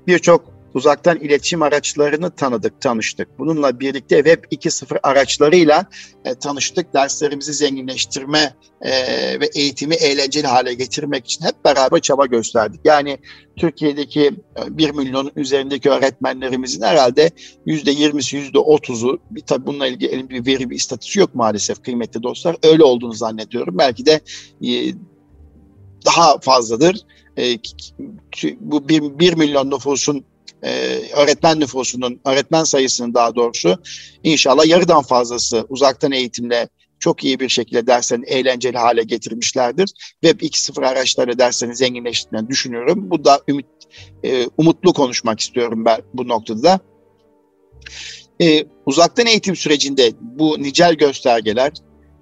Birçok 0.07 0.62
uzaktan 0.73 1.17
iletişim 1.17 1.61
araçlarını 1.61 2.31
tanıdık, 2.31 2.81
tanıştık. 2.81 3.39
Bununla 3.39 3.79
birlikte 3.79 4.15
Web 4.15 4.43
2.0 4.43 4.99
araçlarıyla 5.03 5.85
e, 6.25 6.35
tanıştık. 6.35 6.93
Derslerimizi 6.93 7.53
zenginleştirme 7.53 8.55
e, 8.81 8.91
ve 9.39 9.49
eğitimi 9.55 9.95
eğlenceli 9.95 10.47
hale 10.47 10.73
getirmek 10.73 11.25
için 11.25 11.45
hep 11.45 11.65
beraber 11.65 11.99
çaba 11.99 12.25
gösterdik. 12.25 12.81
Yani 12.85 13.17
Türkiye'deki 13.55 14.31
1 14.69 14.89
e, 14.89 14.91
milyonun 14.91 15.31
üzerindeki 15.35 15.89
öğretmenlerimizin 15.89 16.81
herhalde 16.81 17.31
%20'si, 17.67 18.51
%30'u, 18.51 19.19
bir 19.31 19.41
tabii 19.41 19.65
bununla 19.65 19.87
ilgili 19.87 20.09
elimde 20.09 20.29
bir 20.29 20.45
veri, 20.45 20.69
bir 20.69 20.75
istatistik 20.75 21.17
yok 21.17 21.35
maalesef 21.35 21.83
kıymetli 21.83 22.23
dostlar. 22.23 22.55
Öyle 22.63 22.83
olduğunu 22.83 23.13
zannediyorum. 23.13 23.77
Belki 23.77 24.05
de 24.05 24.21
e, 24.65 24.93
daha 26.05 26.39
fazladır. 26.39 26.97
E, 27.37 27.57
bu 28.59 28.89
1, 28.89 29.19
1 29.19 29.33
milyon 29.33 29.71
nüfusun 29.71 30.25
e, 30.63 31.01
öğretmen 31.15 31.59
nüfusunun, 31.59 32.19
öğretmen 32.25 32.63
sayısının 32.63 33.13
daha 33.13 33.35
doğrusu 33.35 33.77
inşallah 34.23 34.65
yarıdan 34.65 35.01
fazlası 35.01 35.65
uzaktan 35.69 36.11
eğitimle 36.11 36.69
çok 36.99 37.23
iyi 37.23 37.39
bir 37.39 37.49
şekilde 37.49 37.87
derslerini 37.87 38.25
eğlenceli 38.25 38.77
hale 38.77 39.03
getirmişlerdir. 39.03 39.89
Web 40.23 40.39
2.0 40.39 40.87
araçları 40.87 41.39
derslerini 41.39 41.75
zenginleştirdiğini 41.75 42.49
düşünüyorum. 42.49 43.09
Bu 43.11 43.25
da 43.25 43.41
ümit, 43.47 43.65
e, 44.23 44.47
umutlu 44.57 44.93
konuşmak 44.93 45.39
istiyorum 45.39 45.85
ben 45.85 46.01
bu 46.13 46.27
noktada. 46.27 46.79
E, 48.41 48.65
uzaktan 48.85 49.25
eğitim 49.25 49.55
sürecinde 49.55 50.11
bu 50.21 50.63
nicel 50.63 50.93
göstergeler 50.93 51.71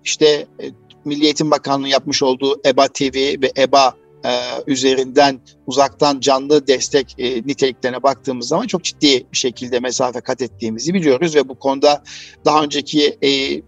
işte 0.04 0.26
e, 0.62 0.66
Milli 1.06 1.26
Eğitim 1.26 1.52
Bakanlığı 1.52 1.88
yapmış 1.88 2.24
olduğu 2.24 2.62
EBA 2.66 2.88
TV 2.88 3.42
ve 3.42 3.52
EBA 3.58 4.01
e, 4.26 4.32
üzerinden 4.68 5.40
uzaktan 5.68 6.20
canlı 6.20 6.68
destek 6.68 7.16
e, 7.18 7.36
niteliklerine 7.36 8.04
baktığımız 8.04 8.48
zaman 8.48 8.68
çok 8.68 8.84
ciddi 8.84 9.28
bir 9.32 9.38
şekilde 9.38 9.80
mesafe 9.80 10.22
kat 10.22 10.42
ettiğimizi 10.42 10.94
biliyoruz 10.94 11.36
ve 11.36 11.50
bu 11.50 11.60
konuda 11.60 12.04
daha 12.46 12.64
önceki 12.64 13.18
e, 13.24 13.62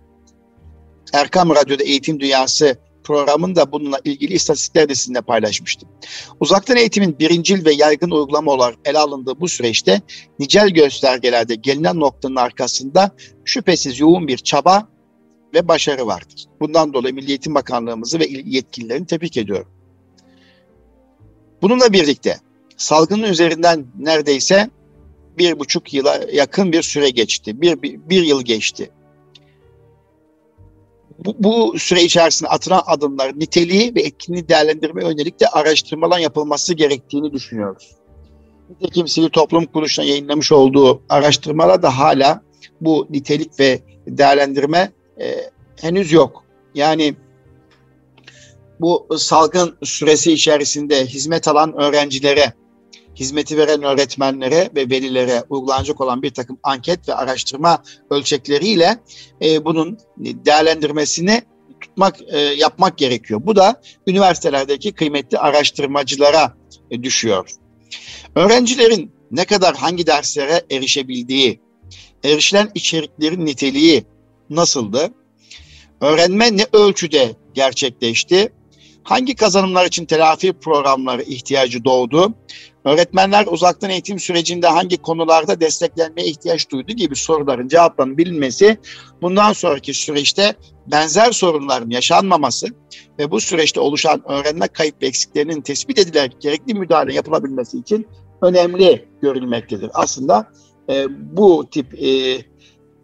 Erkam 1.13 1.49
Radyo'da 1.49 1.83
Eğitim 1.83 2.19
Dünyası 2.19 2.77
programında 3.03 3.71
bununla 3.71 3.99
ilgili 4.03 4.33
istatistikler 4.33 4.89
de 4.89 4.95
sizinle 4.95 5.21
paylaşmıştım. 5.21 5.89
Uzaktan 6.39 6.77
eğitimin 6.77 7.19
birincil 7.19 7.65
ve 7.65 7.73
yaygın 7.73 8.11
uygulama 8.11 8.51
olarak 8.51 8.75
ele 8.85 8.99
alındığı 8.99 9.39
bu 9.39 9.47
süreçte 9.47 10.01
nicel 10.39 10.69
göstergelerde 10.69 11.55
gelinen 11.55 11.99
noktanın 11.99 12.35
arkasında 12.35 13.11
şüphesiz 13.45 13.99
yoğun 13.99 14.27
bir 14.27 14.37
çaba 14.37 14.87
ve 15.53 15.67
başarı 15.67 16.07
vardır. 16.07 16.45
Bundan 16.59 16.93
dolayı 16.93 17.13
Milli 17.13 17.29
Eğitim 17.29 17.55
Bakanlığımızı 17.55 18.19
ve 18.19 18.27
yetkililerini 18.45 19.07
tebrik 19.07 19.37
ediyorum. 19.37 19.67
Bununla 21.63 21.93
birlikte 21.93 22.37
salgının 22.77 23.23
üzerinden 23.23 23.85
neredeyse 23.99 24.69
bir 25.37 25.59
buçuk 25.59 25.93
yıla 25.93 26.19
yakın 26.33 26.71
bir 26.71 26.81
süre 26.81 27.09
geçti. 27.09 27.61
Bir, 27.61 27.81
bir, 27.81 27.99
bir 28.09 28.23
yıl 28.23 28.41
geçti. 28.41 28.91
Bu, 31.25 31.35
bu 31.39 31.79
süre 31.79 32.03
içerisinde 32.03 32.49
atılan 32.49 32.81
adımlar 32.85 33.39
niteliği 33.39 33.95
ve 33.95 34.01
etkinliği 34.01 34.47
değerlendirme 34.47 35.03
yönelik 35.03 35.39
de 35.39 35.47
araştırmalar 35.47 36.19
yapılması 36.19 36.73
gerektiğini 36.73 37.33
düşünüyoruz. 37.33 37.91
Nitekim 38.69 39.07
Sivil 39.07 39.29
Toplum 39.29 39.65
Kuruluşu'na 39.65 40.05
yayınlamış 40.05 40.51
olduğu 40.51 41.01
araştırmalar 41.09 41.83
da 41.83 41.97
hala 41.97 42.41
bu 42.81 43.07
nitelik 43.09 43.59
ve 43.59 43.79
değerlendirme 44.07 44.91
e, 45.21 45.35
henüz 45.81 46.11
yok. 46.11 46.43
Yani 46.75 47.15
bu 48.83 49.07
salgın 49.17 49.77
süresi 49.83 50.33
içerisinde 50.33 51.05
hizmet 51.05 51.47
alan 51.47 51.73
öğrencilere, 51.81 52.53
hizmeti 53.15 53.57
veren 53.57 53.83
öğretmenlere 53.83 54.69
ve 54.75 54.89
velilere 54.89 55.43
uygulanacak 55.49 56.01
olan 56.01 56.21
bir 56.21 56.29
takım 56.29 56.59
anket 56.63 57.09
ve 57.09 57.13
araştırma 57.13 57.83
ölçekleriyle 58.09 58.97
e, 59.41 59.65
bunun 59.65 59.97
değerlendirmesini 60.17 61.41
tutmak, 61.81 62.15
e, 62.27 62.39
yapmak 62.39 62.97
gerekiyor. 62.97 63.41
Bu 63.43 63.55
da 63.55 63.81
üniversitelerdeki 64.07 64.91
kıymetli 64.91 65.37
araştırmacılara 65.37 66.57
e, 66.91 67.03
düşüyor. 67.03 67.49
Öğrencilerin 68.35 69.11
ne 69.31 69.45
kadar 69.45 69.75
hangi 69.75 70.07
derslere 70.07 70.61
erişebildiği, 70.71 71.61
erişilen 72.23 72.71
içeriklerin 72.75 73.45
niteliği 73.45 74.05
nasıldı? 74.49 75.13
Öğrenme 76.01 76.57
ne 76.57 76.65
ölçüde 76.73 77.35
gerçekleşti? 77.53 78.51
Hangi 79.03 79.35
kazanımlar 79.35 79.85
için 79.85 80.05
telafi 80.05 80.53
programları 80.53 81.21
ihtiyacı 81.21 81.83
doğdu? 81.83 82.33
Öğretmenler 82.85 83.45
uzaktan 83.47 83.89
eğitim 83.89 84.19
sürecinde 84.19 84.67
hangi 84.67 84.97
konularda 84.97 85.59
desteklenmeye 85.59 86.27
ihtiyaç 86.27 86.69
duydu 86.71 86.91
gibi 86.91 87.15
soruların 87.15 87.67
cevaplarının 87.67 88.17
bilinmesi 88.17 88.77
bundan 89.21 89.53
sonraki 89.53 89.93
süreçte 89.93 90.55
benzer 90.87 91.31
sorunların 91.31 91.89
yaşanmaması 91.89 92.67
ve 93.19 93.31
bu 93.31 93.39
süreçte 93.39 93.79
oluşan 93.79 94.31
öğrenme 94.31 94.67
kayıp 94.67 95.01
ve 95.01 95.07
eksiklerinin 95.07 95.61
tespit 95.61 95.99
edilerek 95.99 96.41
gerekli 96.41 96.73
müdahale 96.73 97.13
yapılabilmesi 97.13 97.77
için 97.77 98.07
önemli 98.41 99.05
görülmektedir. 99.21 99.89
Aslında 99.93 100.51
e, 100.89 101.05
bu 101.37 101.67
tip 101.71 102.03
e, 102.03 102.37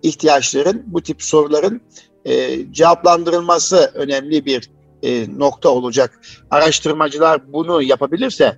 ihtiyaçların, 0.03 0.83
bu 0.87 1.01
tip 1.01 1.23
soruların 1.23 1.81
e, 2.25 2.59
cevaplandırılması 2.71 3.91
önemli 3.95 4.45
bir 4.45 4.69
e, 5.03 5.25
nokta 5.37 5.69
olacak. 5.69 6.21
Araştırmacılar 6.51 7.53
bunu 7.53 7.81
yapabilirse 7.81 8.57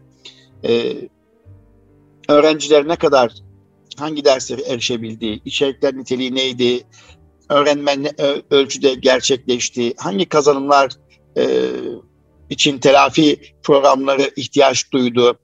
e, 0.63 0.95
öğrenciler 2.29 2.87
ne 2.87 2.95
kadar 2.95 3.33
hangi 3.97 4.25
derslere 4.25 4.61
erişebildiği, 4.61 5.41
içerikler 5.45 5.97
niteliği 5.97 6.35
neydi, 6.35 6.83
öğrenmen 7.49 8.03
ne 8.03 8.11
ölçüde 8.51 8.93
gerçekleşti, 8.93 9.93
hangi 9.97 10.25
kazanımlar 10.25 10.91
e, 11.37 11.69
için 12.49 12.77
telafi 12.77 13.41
programları 13.63 14.31
ihtiyaç 14.35 14.91
duydu, 14.91 15.39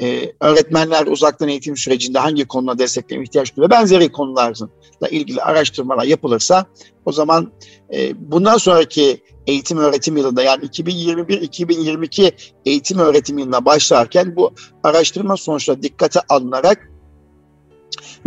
e, 0.00 0.32
öğretmenler 0.40 1.06
uzaktan 1.06 1.48
eğitim 1.48 1.76
sürecinde 1.76 2.18
hangi 2.18 2.44
konuda 2.44 2.78
destekleme 2.78 3.24
ihtiyaç 3.24 3.56
duyuyor, 3.56 3.70
benzeri 3.70 4.12
konularla 4.12 5.08
ilgili 5.10 5.42
araştırmalar 5.42 6.04
yapılırsa 6.04 6.66
o 7.04 7.12
zaman 7.12 7.52
e, 7.94 8.30
bundan 8.30 8.56
sonraki 8.56 9.22
eğitim 9.46 9.78
öğretim 9.78 10.16
yılında 10.16 10.42
yani 10.42 10.64
2021-2022 10.64 12.32
eğitim 12.66 12.98
öğretim 12.98 13.38
yılına 13.38 13.64
başlarken 13.64 14.36
bu 14.36 14.52
araştırma 14.82 15.36
sonuçları 15.36 15.82
dikkate 15.82 16.20
alınarak 16.28 16.92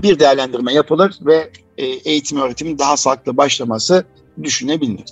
bir 0.03 0.19
değerlendirme 0.19 0.73
yapılır 0.73 1.17
ve 1.21 1.51
e, 1.77 1.85
eğitim 1.85 2.41
öğretimin 2.41 2.77
daha 2.77 2.97
sağlıklı 2.97 3.37
başlaması 3.37 4.05
düşünebilir. 4.43 5.05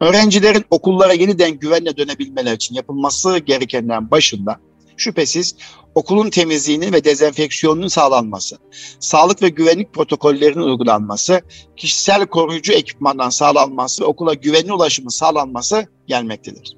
Öğrencilerin 0.00 0.64
okullara 0.70 1.12
yeniden 1.12 1.50
güvenle 1.50 1.96
dönebilmeleri 1.96 2.54
için 2.54 2.74
yapılması 2.74 3.38
gerekenlerin 3.38 4.10
başında 4.10 4.60
şüphesiz 5.00 5.56
okulun 5.94 6.30
temizliğinin 6.30 6.92
ve 6.92 7.04
dezenfeksiyonunun 7.04 7.88
sağlanması, 7.88 8.56
sağlık 9.00 9.42
ve 9.42 9.48
güvenlik 9.48 9.92
protokollerinin 9.92 10.62
uygulanması, 10.62 11.40
kişisel 11.76 12.26
koruyucu 12.26 12.72
ekipmandan 12.72 13.30
sağlanması 13.30 14.02
ve 14.02 14.06
okula 14.06 14.34
güvenli 14.34 14.72
ulaşımın 14.72 15.08
sağlanması 15.08 15.86
gelmektedir. 16.06 16.76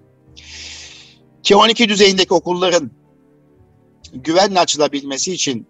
K12 1.43 1.89
düzeyindeki 1.89 2.35
okulların 2.35 2.91
güvenle 4.13 4.61
açılabilmesi 4.61 5.33
için 5.33 5.67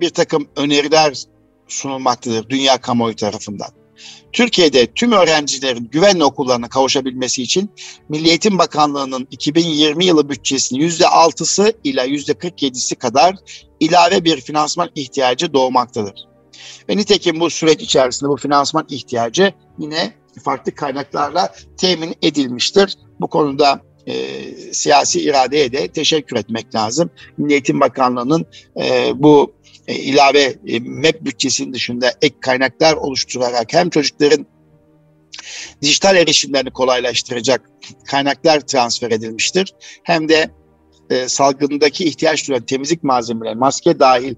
bir 0.00 0.10
takım 0.10 0.48
öneriler 0.56 1.24
sunulmaktadır 1.68 2.48
dünya 2.48 2.80
kamuoyu 2.80 3.16
tarafından. 3.16 3.79
Türkiye'de 4.32 4.86
tüm 4.86 5.12
öğrencilerin 5.12 5.88
güvenli 5.92 6.24
okullarına 6.24 6.68
kavuşabilmesi 6.68 7.42
için 7.42 7.70
Milli 8.08 8.28
Eğitim 8.28 8.58
Bakanlığı'nın 8.58 9.28
2020 9.30 10.04
yılı 10.04 10.28
bütçesinin 10.28 10.80
%6'sı 10.88 11.72
ila 11.84 12.06
%47'si 12.06 12.94
kadar 12.94 13.36
ilave 13.80 14.24
bir 14.24 14.40
finansman 14.40 14.90
ihtiyacı 14.94 15.52
doğmaktadır. 15.52 16.30
Ve 16.88 16.96
nitekim 16.96 17.40
bu 17.40 17.50
süreç 17.50 17.82
içerisinde 17.82 18.30
bu 18.30 18.36
finansman 18.36 18.86
ihtiyacı 18.88 19.52
yine 19.78 20.14
farklı 20.44 20.74
kaynaklarla 20.74 21.54
temin 21.76 22.14
edilmiştir. 22.22 22.98
Bu 23.20 23.28
konuda 23.28 23.80
e, 24.06 24.14
siyasi 24.72 25.20
iradeye 25.20 25.72
de 25.72 25.88
teşekkür 25.88 26.36
etmek 26.36 26.74
lazım. 26.74 27.10
Milli 27.38 27.52
Eğitim 27.52 27.80
Bakanlığı'nın 27.80 28.46
e, 28.80 29.12
bu 29.14 29.52
e, 29.90 29.94
ilave 29.94 30.54
e, 30.66 30.80
MEP 30.80 31.24
bütçesinin 31.24 31.72
dışında 31.72 32.12
ek 32.22 32.34
kaynaklar 32.40 32.94
oluşturarak 32.94 33.72
hem 33.72 33.90
çocukların 33.90 34.46
dijital 35.82 36.16
erişimlerini 36.16 36.70
kolaylaştıracak 36.70 37.70
kaynaklar 38.06 38.60
transfer 38.60 39.10
edilmiştir. 39.10 39.74
Hem 40.02 40.28
de 40.28 40.50
e, 41.10 41.28
salgındaki 41.28 42.04
ihtiyaç 42.04 42.48
duyan 42.48 42.62
temizlik 42.62 43.04
malzemeleri, 43.04 43.54
maske 43.54 43.98
dahil 43.98 44.34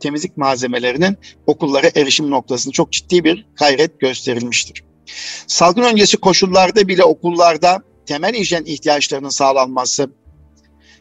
temizlik 0.00 0.36
malzemelerinin 0.36 1.16
okullara 1.46 1.90
erişim 1.94 2.30
noktasında 2.30 2.72
çok 2.72 2.92
ciddi 2.92 3.24
bir 3.24 3.46
gayret 3.58 4.00
gösterilmiştir. 4.00 4.84
Salgın 5.46 5.82
öncesi 5.82 6.16
koşullarda 6.16 6.88
bile 6.88 7.04
okullarda 7.04 7.82
temel 8.06 8.34
hijyen 8.34 8.64
ihtiyaçlarının 8.64 9.28
sağlanması 9.28 10.10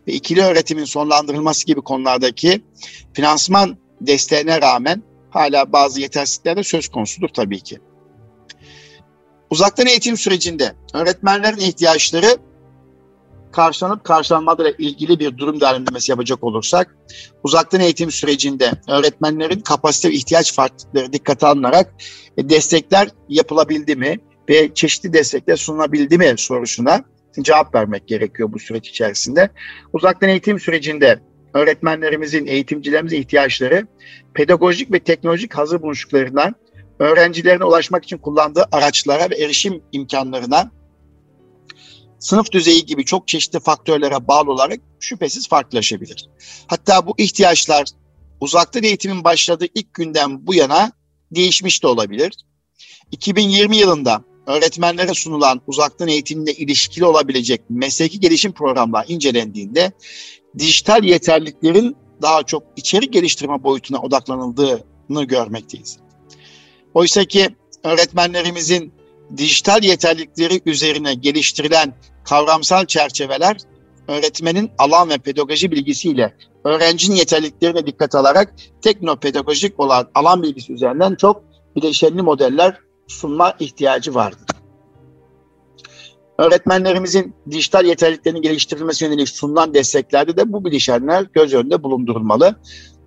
ve 0.07 0.13
ikili 0.13 0.41
öğretimin 0.41 0.85
sonlandırılması 0.85 1.65
gibi 1.65 1.81
konulardaki 1.81 2.61
finansman 3.13 3.77
desteğine 4.01 4.61
rağmen 4.61 5.03
hala 5.29 5.73
bazı 5.73 6.01
yetersizlikler 6.01 6.57
de 6.57 6.63
söz 6.63 6.87
konusudur 6.87 7.29
tabii 7.29 7.59
ki. 7.59 7.79
Uzaktan 9.49 9.87
eğitim 9.87 10.17
sürecinde 10.17 10.75
öğretmenlerin 10.93 11.57
ihtiyaçları 11.57 12.37
karşılanıp 13.51 14.03
karşılanmadığıyla 14.03 14.71
ilgili 14.77 15.19
bir 15.19 15.37
durum 15.37 15.61
değerlendirmesi 15.61 16.11
yapacak 16.11 16.43
olursak, 16.43 16.95
uzaktan 17.43 17.81
eğitim 17.81 18.11
sürecinde 18.11 18.71
öğretmenlerin 18.89 19.59
kapasite 19.59 20.09
ve 20.09 20.13
ihtiyaç 20.13 20.53
farklılıkları 20.53 21.13
dikkate 21.13 21.47
alınarak 21.47 21.93
e, 22.37 22.49
destekler 22.49 23.09
yapılabildi 23.29 23.95
mi 23.95 24.19
ve 24.49 24.73
çeşitli 24.73 25.13
destekler 25.13 25.55
sunulabildi 25.55 26.17
mi 26.17 26.33
sorusuna 26.37 27.03
cevap 27.41 27.75
vermek 27.75 28.07
gerekiyor 28.07 28.53
bu 28.53 28.59
süreç 28.59 28.89
içerisinde. 28.89 29.49
Uzaktan 29.93 30.29
eğitim 30.29 30.59
sürecinde 30.59 31.19
öğretmenlerimizin, 31.53 32.45
eğitimcilerimizin 32.45 33.21
ihtiyaçları 33.21 33.87
pedagojik 34.33 34.91
ve 34.91 34.99
teknolojik 34.99 35.53
hazır 35.53 35.81
buluşluklarından 35.81 36.55
öğrencilerine 36.99 37.63
ulaşmak 37.63 38.03
için 38.03 38.17
kullandığı 38.17 38.65
araçlara 38.71 39.29
ve 39.29 39.35
erişim 39.35 39.81
imkanlarına 39.91 40.71
sınıf 42.19 42.51
düzeyi 42.51 42.85
gibi 42.85 43.05
çok 43.05 43.27
çeşitli 43.27 43.59
faktörlere 43.59 44.27
bağlı 44.27 44.51
olarak 44.51 44.79
şüphesiz 44.99 45.47
farklılaşabilir. 45.47 46.29
Hatta 46.67 47.07
bu 47.07 47.13
ihtiyaçlar 47.17 47.87
uzaktan 48.39 48.83
eğitimin 48.83 49.23
başladığı 49.23 49.67
ilk 49.75 49.93
günden 49.93 50.47
bu 50.47 50.53
yana 50.53 50.91
değişmiş 51.31 51.83
de 51.83 51.87
olabilir. 51.87 52.33
2020 53.11 53.77
yılında 53.77 54.23
öğretmenlere 54.47 55.13
sunulan 55.13 55.61
uzaktan 55.67 56.07
eğitimle 56.07 56.53
ilişkili 56.53 57.05
olabilecek 57.05 57.61
mesleki 57.69 58.19
gelişim 58.19 58.51
programları 58.51 59.05
incelendiğinde 59.07 59.91
dijital 60.57 61.03
yeterliliklerin 61.03 61.95
daha 62.21 62.43
çok 62.43 62.63
içerik 62.75 63.13
geliştirme 63.13 63.63
boyutuna 63.63 63.99
odaklanıldığını 63.99 65.23
görmekteyiz. 65.23 65.97
Oysa 66.93 67.25
ki 67.25 67.49
öğretmenlerimizin 67.83 68.93
dijital 69.37 69.83
yeterlilikleri 69.83 70.61
üzerine 70.65 71.13
geliştirilen 71.13 71.93
kavramsal 72.23 72.85
çerçeveler 72.85 73.57
öğretmenin 74.07 74.71
alan 74.77 75.09
ve 75.09 75.17
pedagoji 75.17 75.71
bilgisiyle 75.71 76.35
öğrencinin 76.65 77.15
yeterliliklerine 77.15 77.85
dikkat 77.85 78.15
alarak 78.15 78.53
teknopedagojik 78.81 79.79
olan 79.79 80.09
alan 80.15 80.43
bilgisi 80.43 80.73
üzerinden 80.73 81.15
çok 81.15 81.43
bileşenli 81.75 82.21
modeller 82.21 82.77
sunma 83.11 83.53
ihtiyacı 83.59 84.15
vardır. 84.15 84.47
Öğretmenlerimizin 86.37 87.35
dijital 87.51 87.85
yeterliliklerini 87.85 88.41
geliştirilmesi 88.41 89.05
yönelik 89.05 89.29
sunulan 89.29 89.73
desteklerde 89.73 90.37
de 90.37 90.53
bu 90.53 90.65
bileşenler 90.65 91.27
göz 91.33 91.53
önünde 91.53 91.83
bulundurulmalı. 91.83 92.55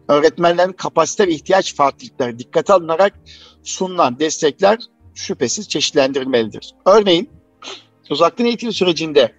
Öğretmenlerin 0.09 0.73
kapasite 0.73 1.27
ve 1.27 1.33
ihtiyaç 1.33 1.75
farklılıkları 1.75 2.39
dikkate 2.39 2.73
alınarak 2.73 3.13
sunulan 3.63 4.19
destekler 4.19 4.79
şüphesiz 5.15 5.69
çeşitlendirilmelidir. 5.69 6.75
Örneğin 6.87 7.31
uzaktan 8.11 8.47
eğitim 8.47 8.73
sürecinde 8.73 9.35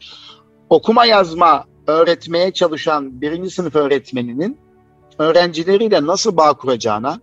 okuma 0.69 1.05
yazma 1.05 1.65
öğretmeye 1.87 2.51
çalışan 2.51 3.21
birinci 3.21 3.49
sınıf 3.49 3.75
öğretmeninin 3.75 4.57
öğrencileriyle 5.19 6.05
nasıl 6.05 6.37
bağ 6.37 6.53
kuracağına, 6.53 7.21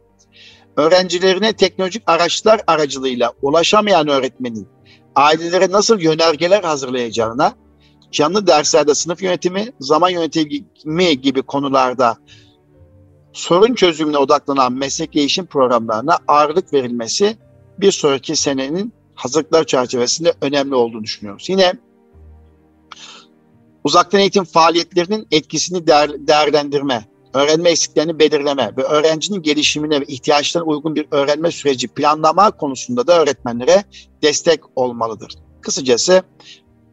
öğrencilerine 0.76 1.52
teknolojik 1.52 2.02
araçlar 2.06 2.60
aracılığıyla 2.66 3.32
ulaşamayan 3.42 4.08
öğretmenin 4.08 4.68
ailelere 5.14 5.70
nasıl 5.70 6.00
yönergeler 6.00 6.64
hazırlayacağına, 6.64 7.54
canlı 8.10 8.46
derslerde 8.46 8.94
sınıf 8.94 9.22
yönetimi, 9.22 9.68
zaman 9.80 10.10
yönetimi 10.10 11.20
gibi 11.20 11.42
konularda 11.42 12.16
sorun 13.32 13.74
çözümüne 13.74 14.18
odaklanan 14.18 14.72
meslek 14.72 15.14
değişim 15.14 15.46
programlarına 15.46 16.18
ağırlık 16.28 16.72
verilmesi 16.72 17.36
bir 17.78 17.92
sonraki 17.92 18.36
senenin 18.36 18.92
hazırlıklar 19.14 19.64
çerçevesinde 19.64 20.34
önemli 20.40 20.74
olduğunu 20.74 21.04
düşünüyoruz. 21.04 21.48
Yine 21.48 21.72
uzaktan 23.84 24.20
eğitim 24.20 24.44
faaliyetlerinin 24.44 25.26
etkisini 25.30 25.86
değer, 25.86 26.10
değerlendirme, 26.26 27.04
öğrenme 27.34 27.70
eksiklerini 27.70 28.18
belirleme 28.18 28.70
ve 28.76 28.82
öğrencinin 28.82 29.42
gelişimine 29.42 30.00
ve 30.00 30.04
ihtiyaçlarına 30.04 30.68
uygun 30.68 30.94
bir 30.94 31.06
öğrenme 31.10 31.50
süreci 31.50 31.88
planlama 31.88 32.50
konusunda 32.50 33.06
da 33.06 33.22
öğretmenlere 33.22 33.84
destek 34.22 34.60
olmalıdır. 34.76 35.34
Kısacası 35.60 36.22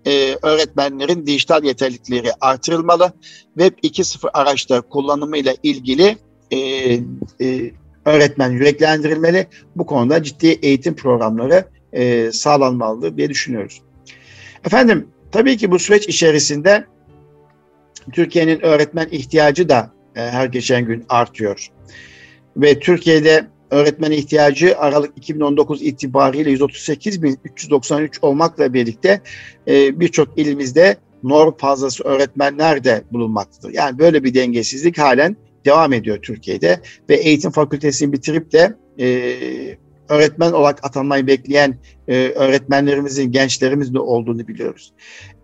e, 0.07 0.37
öğretmenlerin 0.41 1.25
dijital 1.25 1.63
yeterlilikleri 1.63 2.31
artırılmalı. 2.41 3.13
Web 3.57 3.77
2.0 3.83 4.29
araçlar 4.33 4.81
kullanımıyla 4.89 5.55
ilgili 5.63 6.17
e, 6.51 6.57
e, 7.41 7.71
öğretmen 8.05 8.51
yüreklendirilmeli. 8.51 9.47
Bu 9.75 9.85
konuda 9.85 10.23
ciddi 10.23 10.47
eğitim 10.47 10.95
programları 10.95 11.65
e, 11.93 12.31
sağlanmalıdır 12.31 13.17
diye 13.17 13.29
düşünüyoruz. 13.29 13.81
Efendim 14.65 15.07
tabii 15.31 15.57
ki 15.57 15.71
bu 15.71 15.79
süreç 15.79 16.07
içerisinde 16.07 16.85
Türkiye'nin 18.13 18.65
öğretmen 18.65 19.07
ihtiyacı 19.11 19.69
da 19.69 19.91
her 20.19 20.45
geçen 20.45 20.85
gün 20.85 21.05
artıyor. 21.09 21.67
Ve 22.57 22.79
Türkiye'de 22.79 23.47
öğretmen 23.71 24.11
ihtiyacı 24.11 24.77
Aralık 24.77 25.17
2019 25.17 25.81
itibariyle 25.81 26.53
138.393 26.53 28.17
olmakla 28.21 28.73
birlikte 28.73 29.21
e, 29.67 29.99
birçok 29.99 30.39
ilimizde 30.39 30.97
norm 31.23 31.57
fazlası 31.57 32.03
öğretmenler 32.03 32.83
de 32.83 33.03
bulunmaktadır. 33.11 33.73
Yani 33.73 33.99
böyle 33.99 34.23
bir 34.23 34.33
dengesizlik 34.33 34.97
halen 34.97 35.35
devam 35.65 35.93
ediyor 35.93 36.17
Türkiye'de 36.21 36.79
ve 37.09 37.15
eğitim 37.15 37.51
fakültesini 37.51 38.13
bitirip 38.13 38.51
de 38.51 38.75
e, 38.99 39.35
öğretmen 40.09 40.51
olarak 40.51 40.85
atanmayı 40.85 41.27
bekleyen 41.27 41.77
e, 42.07 42.15
öğretmenlerimizin, 42.15 43.31
gençlerimizin 43.31 43.93
de 43.93 43.99
olduğunu 43.99 44.47
biliyoruz. 44.47 44.93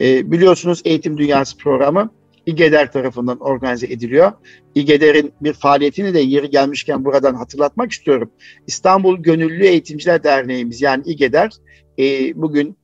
E, 0.01 0.31
biliyorsunuz 0.31 0.81
Eğitim 0.85 1.17
Dünyası 1.17 1.57
programı 1.57 2.09
İGEDER 2.45 2.91
tarafından 2.91 3.39
organize 3.39 3.87
ediliyor. 3.87 4.31
İGEDER'in 4.75 5.33
bir 5.41 5.53
faaliyetini 5.53 6.13
de 6.13 6.19
yeri 6.19 6.49
gelmişken 6.49 7.05
buradan 7.05 7.33
hatırlatmak 7.33 7.91
istiyorum. 7.91 8.31
İstanbul 8.67 9.17
Gönüllü 9.17 9.65
Eğitimciler 9.65 10.23
Derneğimiz 10.23 10.81
yani 10.81 11.03
İGEDER 11.05 11.51
e, 11.99 12.35
bugün 12.41 12.77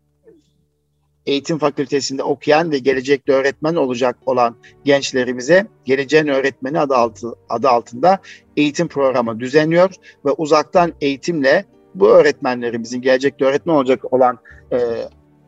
eğitim 1.26 1.58
fakültesinde 1.58 2.24
okuyan 2.24 2.72
ve 2.72 2.78
gelecekte 2.78 3.34
öğretmen 3.34 3.76
olacak 3.76 4.18
olan 4.26 4.56
gençlerimize 4.84 5.68
geleceğin 5.86 6.28
öğretmeni 6.28 6.80
adı, 6.80 6.96
altı, 6.96 7.34
adı 7.50 7.70
altında 7.70 8.20
eğitim 8.58 8.88
programı 8.88 9.40
düzenliyor 9.40 9.96
ve 10.26 10.32
uzaktan 10.32 10.94
eğitimle 11.02 11.66
bu 11.96 12.10
öğretmenlerimizin 12.10 13.02
gelecekte 13.02 13.46
öğretmen 13.46 13.74
olacak 13.74 14.14
olan 14.14 14.38
e, 14.72 14.78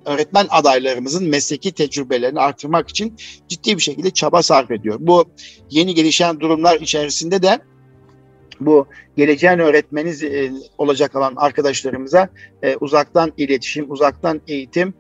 öğretmen 0.06 0.48
adaylarımızın 0.50 1.28
mesleki 1.28 1.72
tecrübelerini 1.72 2.40
artırmak 2.40 2.90
için 2.90 3.18
ciddi 3.48 3.78
bir 3.78 3.82
şekilde 3.82 4.12
çaba 4.12 4.44
sarf 4.44 4.72
ediyor. 4.72 4.98
Bu 5.00 5.26
yeni 5.70 5.96
gelişen 5.96 6.40
durumlar 6.40 6.82
içerisinde 6.82 7.42
de 7.42 7.60
bu 8.60 8.88
geleceğin 9.18 9.60
öğretmeniz 9.60 10.24
e, 10.24 10.52
olacak 10.78 11.16
olan 11.16 11.34
arkadaşlarımıza 11.36 12.30
e, 12.64 12.76
uzaktan 12.76 13.34
iletişim, 13.38 13.92
uzaktan 13.92 14.42
eğitim, 14.48 14.94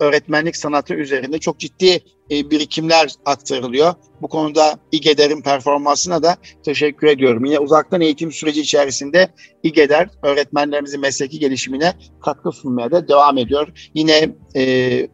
öğretmenlik 0.00 0.56
sanatı 0.56 0.94
üzerinde 0.94 1.38
çok 1.38 1.58
ciddi 1.58 2.00
e, 2.30 2.50
birikimler 2.50 3.10
aktarılıyor. 3.24 3.94
Bu 4.22 4.28
konuda 4.28 4.78
İGEDER'in 4.92 5.42
performansına 5.42 6.22
da 6.22 6.36
teşekkür 6.64 7.06
ediyorum. 7.06 7.44
Yine 7.44 7.58
uzaktan 7.58 8.00
eğitim 8.00 8.32
süreci 8.32 8.60
içerisinde 8.60 9.28
İGEDER 9.62 10.08
öğretmenlerimizin 10.22 11.00
mesleki 11.00 11.38
gelişimine 11.38 11.92
katkı 12.20 12.52
sunmaya 12.52 12.90
da 12.90 13.08
devam 13.08 13.38
ediyor. 13.38 13.68
Yine 13.94 14.28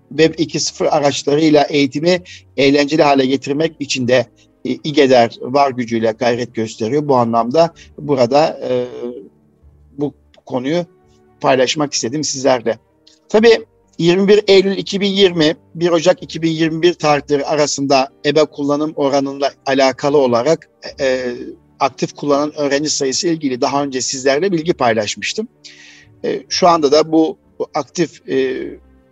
Web 0.09 0.35
2.0 0.35 0.89
araçlarıyla 0.89 1.63
eğitimi 1.65 2.23
eğlenceli 2.57 3.03
hale 3.03 3.27
getirmek 3.27 3.77
için 3.81 4.09
de 4.09 4.27
İGEDER 4.85 5.37
var 5.41 5.71
gücüyle 5.71 6.11
gayret 6.19 6.55
gösteriyor. 6.55 7.09
Bu 7.09 7.17
anlamda 7.17 7.75
burada 7.99 8.61
e, 8.69 8.87
bu 9.99 10.15
konuyu 10.47 10.87
paylaşmak 11.41 11.93
istedim 11.93 12.25
sizlerle. 12.25 12.79
Tabii 13.29 13.65
21 13.99 14.45
Eylül 14.49 14.77
2020, 14.77 15.57
1 15.75 15.91
Ocak 15.91 16.23
2021 16.23 16.95
tarihleri 16.95 17.47
arasında 17.47 18.09
EBE 18.27 18.45
kullanım 18.45 18.93
oranıyla 18.97 19.53
alakalı 19.67 20.19
olarak 20.19 20.71
e, 21.01 21.35
aktif 21.81 22.13
kullanan 22.17 22.53
öğrenci 22.59 22.91
sayısı 22.91 23.29
ilgili 23.29 23.61
daha 23.61 23.83
önce 23.83 24.01
sizlerle 24.01 24.53
bilgi 24.53 24.75
paylaşmıştım. 24.75 25.49
E, 26.25 26.43
şu 26.49 26.69
anda 26.69 26.93
da 26.93 27.13
bu, 27.13 27.39
bu 27.59 27.67
aktif 27.75 28.29
e, 28.29 28.67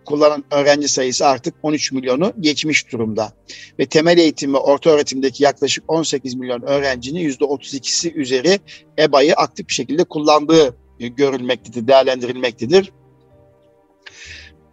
kullanan 0.06 0.44
öğrenci 0.50 0.88
sayısı 0.88 1.26
artık 1.26 1.54
13 1.62 1.92
milyonu 1.92 2.32
geçmiş 2.40 2.92
durumda. 2.92 3.32
Ve 3.78 3.86
temel 3.86 4.18
eğitim 4.18 4.54
ve 4.54 4.58
orta 4.58 4.90
öğretimdeki 4.90 5.44
yaklaşık 5.44 5.84
18 5.88 6.34
milyon 6.34 6.62
öğrencinin 6.62 7.30
%32'si 7.30 8.12
üzeri 8.12 8.60
EBA'yı 8.98 9.34
aktif 9.34 9.68
bir 9.68 9.74
şekilde 9.74 10.04
kullandığı 10.04 10.76
görülmektedir, 10.98 11.88
değerlendirilmektedir. 11.88 12.92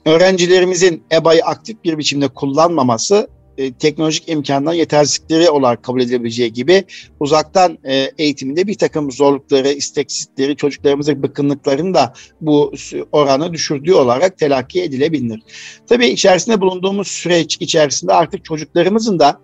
Öğrencilerimizin 0.05 1.03
EBA'yı 1.11 1.45
aktif 1.45 1.83
bir 1.83 1.97
biçimde 1.97 2.27
kullanmaması 2.27 3.27
e, 3.57 3.73
teknolojik 3.73 4.29
imkandan 4.29 4.73
yetersizlikleri 4.73 5.49
olarak 5.49 5.83
kabul 5.83 6.01
edilebileceği 6.01 6.53
gibi 6.53 6.83
uzaktan 7.19 7.77
e, 7.83 8.11
eğitiminde 8.17 8.67
bir 8.67 8.77
takım 8.77 9.11
zorlukları, 9.11 9.67
isteksizlikleri, 9.67 10.55
çocuklarımızın 10.55 11.23
bıkkınlıklarını 11.23 11.93
da 11.93 12.13
bu 12.41 12.73
oranı 13.11 13.53
düşürdüğü 13.53 13.93
olarak 13.93 14.37
telakki 14.37 14.83
edilebilir. 14.83 15.41
Tabii 15.87 16.07
içerisinde 16.07 16.61
bulunduğumuz 16.61 17.07
süreç 17.07 17.57
içerisinde 17.59 18.13
artık 18.13 18.45
çocuklarımızın 18.45 19.19
da 19.19 19.39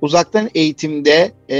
uzaktan 0.00 0.50
eğitimde 0.54 1.32
e, 1.50 1.58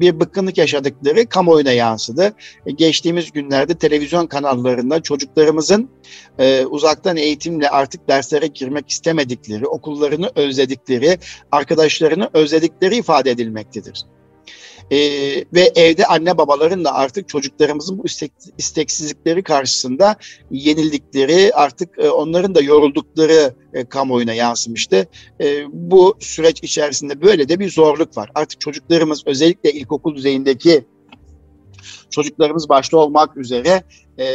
bir 0.00 0.20
bıkkınlık 0.20 0.58
yaşadıkları 0.58 1.26
kamuoyuna 1.26 1.72
yansıdı. 1.72 2.34
E, 2.66 2.70
geçtiğimiz 2.70 3.32
günlerde 3.32 3.74
televizyon 3.74 4.26
kanallarında 4.26 5.02
çocuklarımızın 5.02 5.90
e, 6.38 6.66
uzaktan 6.66 7.16
eğitimle 7.16 7.68
artık 7.68 8.08
derslere 8.08 8.46
girmek 8.46 8.90
istemedikleri, 8.90 9.66
okullarını 9.66 10.30
özledikleri, 10.34 11.18
arkadaşlarını 11.52 12.30
özledikleri 12.32 12.96
ifade 12.96 13.30
edilmektedir. 13.30 14.04
E, 14.90 14.98
ve 15.54 15.72
evde 15.76 16.06
anne 16.06 16.38
babaların 16.38 16.84
da 16.84 16.94
artık 16.94 17.28
çocuklarımızın 17.28 17.98
bu 17.98 18.06
istek, 18.06 18.32
isteksizlikleri 18.58 19.42
karşısında 19.42 20.16
yenildikleri, 20.50 21.54
artık 21.54 21.98
e, 21.98 22.10
onların 22.10 22.54
da 22.54 22.60
yoruldukları 22.60 23.54
e, 23.74 23.84
kamuoyuna 23.84 24.34
yansımıştı. 24.34 25.08
E, 25.40 25.64
bu 25.72 26.16
süreç 26.20 26.62
içerisinde 26.62 27.22
böyle 27.22 27.48
de 27.48 27.58
bir 27.58 27.70
zorluk 27.70 28.16
var. 28.16 28.30
Artık 28.34 28.60
çocuklarımız 28.60 29.22
özellikle 29.26 29.72
ilkokul 29.72 30.16
düzeyindeki 30.16 30.84
çocuklarımız 32.10 32.68
başta 32.68 32.96
olmak 32.96 33.36
üzere 33.36 33.82
e, 34.18 34.26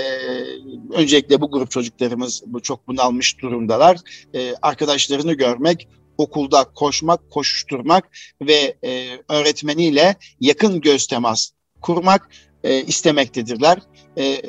öncelikle 0.94 1.42
bu 1.42 1.52
grup 1.52 1.72
çocuklarımız 1.72 2.44
bu 2.46 2.60
çok 2.60 2.88
bunalmış 2.88 3.42
durumdalar. 3.42 3.98
E, 4.36 4.54
arkadaşlarını 4.62 5.34
görmek, 5.34 5.88
okulda 6.18 6.64
koşmak, 6.64 7.32
koşuşturmak 7.32 8.10
ve 8.42 8.78
e, 8.86 9.20
öğretmeniyle 9.30 10.16
yakın 10.40 10.82
göz 10.82 11.08
temas 11.08 11.52
kurmak 11.82 12.30
e, 12.64 12.84
istemektedirler. 12.84 13.78
E, 14.18 14.42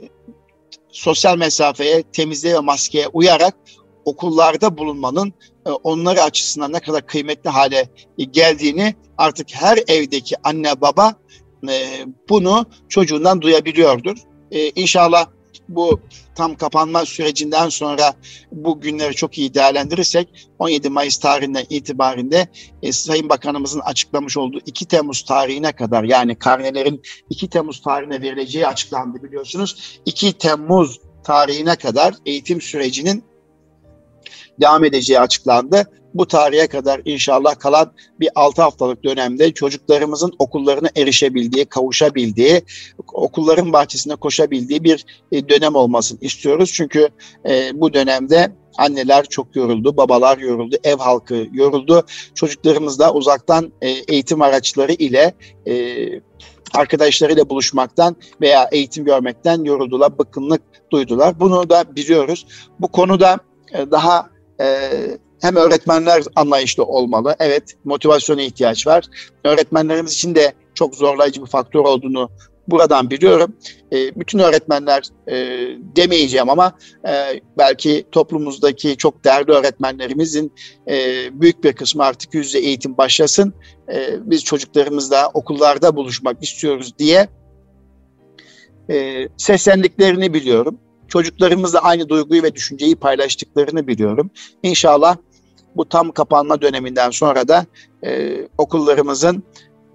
sosyal 0.92 1.36
mesafeye, 1.36 2.02
temizliğe 2.02 2.54
ve 2.54 2.60
maskeye 2.60 3.08
uyarak 3.08 3.56
okullarda 4.04 4.78
bulunmanın 4.78 5.32
e, 5.66 5.70
onları 5.70 6.22
açısından 6.22 6.72
ne 6.72 6.80
kadar 6.80 7.06
kıymetli 7.06 7.50
hale 7.50 7.88
geldiğini 8.30 8.94
artık 9.18 9.54
her 9.54 9.78
evdeki 9.88 10.36
anne 10.44 10.80
baba 10.80 11.14
e, 11.68 12.06
bunu 12.28 12.66
çocuğundan 12.88 13.42
duyabiliyordur. 13.42 14.16
E, 14.50 14.70
inşallah 14.70 15.26
bu 15.68 16.00
tam 16.34 16.54
kapanma 16.54 17.06
sürecinden 17.06 17.68
sonra 17.68 18.14
bu 18.52 18.80
günleri 18.80 19.14
çok 19.14 19.38
iyi 19.38 19.54
değerlendirirsek 19.54 20.48
17 20.58 20.88
Mayıs 20.88 21.18
tarihinden 21.18 21.64
itibarinde 21.70 22.48
e, 22.82 22.92
Sayın 22.92 23.28
Bakanımızın 23.28 23.80
açıklamış 23.80 24.36
olduğu 24.36 24.58
2 24.66 24.86
Temmuz 24.86 25.24
tarihine 25.24 25.72
kadar 25.72 26.04
yani 26.04 26.34
karnelerin 26.34 27.02
2 27.30 27.48
Temmuz 27.48 27.82
tarihine 27.82 28.22
verileceği 28.22 28.66
açıklandı 28.66 29.22
biliyorsunuz. 29.22 30.00
2 30.06 30.32
Temmuz 30.32 31.00
tarihine 31.24 31.76
kadar 31.76 32.14
eğitim 32.26 32.60
sürecinin 32.60 33.24
devam 34.60 34.84
edeceği 34.84 35.20
açıklandı. 35.20 35.90
Bu 36.14 36.28
tarihe 36.28 36.66
kadar 36.66 37.00
inşallah 37.04 37.58
kalan 37.58 37.92
bir 38.20 38.28
6 38.34 38.62
haftalık 38.62 39.04
dönemde 39.04 39.52
çocuklarımızın 39.52 40.32
okullarına 40.38 40.88
erişebildiği, 40.96 41.64
kavuşabildiği, 41.64 42.62
okulların 43.12 43.72
bahçesine 43.72 44.16
koşabildiği 44.16 44.84
bir 44.84 45.04
e, 45.32 45.48
dönem 45.48 45.74
olmasını 45.74 46.18
istiyoruz. 46.20 46.72
Çünkü 46.72 47.08
e, 47.48 47.70
bu 47.74 47.94
dönemde 47.94 48.52
anneler 48.78 49.24
çok 49.24 49.56
yoruldu, 49.56 49.96
babalar 49.96 50.38
yoruldu, 50.38 50.76
ev 50.84 50.96
halkı 50.96 51.46
yoruldu. 51.52 52.06
Çocuklarımız 52.34 52.98
da 52.98 53.14
uzaktan 53.14 53.72
e, 53.82 53.88
eğitim 53.88 54.42
araçları 54.42 54.92
ile 54.92 55.34
arkadaşlarıyla 56.74 57.50
buluşmaktan 57.50 58.16
veya 58.40 58.68
eğitim 58.72 59.04
görmekten 59.04 59.64
yoruldular, 59.64 60.18
bıkkınlık 60.18 60.62
duydular. 60.90 61.40
Bunu 61.40 61.70
da 61.70 61.96
biliyoruz. 61.96 62.46
Bu 62.80 62.88
konuda 62.88 63.38
daha 63.72 64.30
e, 64.60 64.90
hem 65.44 65.56
öğretmenler 65.56 66.22
anlayışlı 66.36 66.84
olmalı. 66.84 67.36
Evet 67.38 67.76
motivasyona 67.84 68.42
ihtiyaç 68.42 68.86
var. 68.86 69.04
Öğretmenlerimiz 69.44 70.12
için 70.12 70.34
de 70.34 70.52
çok 70.74 70.94
zorlayıcı 70.94 71.42
bir 71.42 71.46
faktör 71.46 71.80
olduğunu 71.80 72.30
buradan 72.68 73.10
biliyorum. 73.10 73.56
E, 73.92 74.14
bütün 74.20 74.38
öğretmenler 74.38 75.02
e, 75.28 75.34
demeyeceğim 75.96 76.50
ama 76.50 76.72
e, 77.08 77.40
belki 77.58 78.04
toplumumuzdaki 78.12 78.96
çok 78.96 79.24
değerli 79.24 79.52
öğretmenlerimizin 79.52 80.52
e, 80.88 80.96
büyük 81.40 81.64
bir 81.64 81.72
kısmı 81.72 82.04
artık 82.04 82.34
yüzde 82.34 82.58
eğitim 82.58 82.96
başlasın. 82.96 83.54
E, 83.92 84.30
biz 84.30 84.44
çocuklarımızla 84.44 85.30
okullarda 85.34 85.96
buluşmak 85.96 86.42
istiyoruz 86.42 86.98
diye 86.98 87.28
e, 88.90 89.28
seslendiklerini 89.36 90.34
biliyorum. 90.34 90.78
Çocuklarımızla 91.08 91.78
aynı 91.78 92.08
duyguyu 92.08 92.42
ve 92.42 92.54
düşünceyi 92.54 92.96
paylaştıklarını 92.96 93.86
biliyorum. 93.86 94.30
İnşallah 94.62 95.16
bu 95.76 95.88
tam 95.88 96.12
kapanma 96.12 96.60
döneminden 96.60 97.10
sonra 97.10 97.48
da 97.48 97.66
e, 98.04 98.38
okullarımızın 98.58 99.42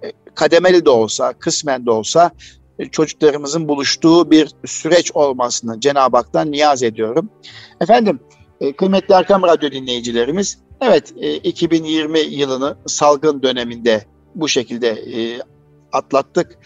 e, 0.02 0.12
kademeli 0.34 0.84
de 0.84 0.90
olsa, 0.90 1.32
kısmen 1.32 1.86
de 1.86 1.90
olsa 1.90 2.30
e, 2.78 2.86
çocuklarımızın 2.86 3.68
buluştuğu 3.68 4.30
bir 4.30 4.50
süreç 4.64 5.12
olmasını 5.14 5.80
Cenab-ı 5.80 6.16
Hak'tan 6.16 6.52
niyaz 6.52 6.82
ediyorum. 6.82 7.30
Efendim, 7.80 8.20
e, 8.60 8.72
kıymetli 8.72 9.14
Erkam 9.14 9.42
Radyo 9.42 9.70
dinleyicilerimiz, 9.70 10.58
evet 10.80 11.14
2020 11.44 12.18
e, 12.18 12.22
yılını 12.22 12.76
salgın 12.86 13.42
döneminde 13.42 14.04
bu 14.34 14.48
şekilde 14.48 14.96
atlattık. 15.92 16.58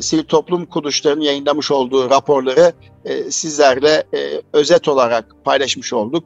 Sivil 0.00 0.24
toplum 0.24 0.66
kuruluşlarının 0.66 1.22
yayınlamış 1.22 1.70
olduğu 1.70 2.10
raporları 2.10 2.72
sizlerle 3.30 4.04
özet 4.52 4.88
olarak 4.88 5.44
paylaşmış 5.44 5.92
olduk. 5.92 6.24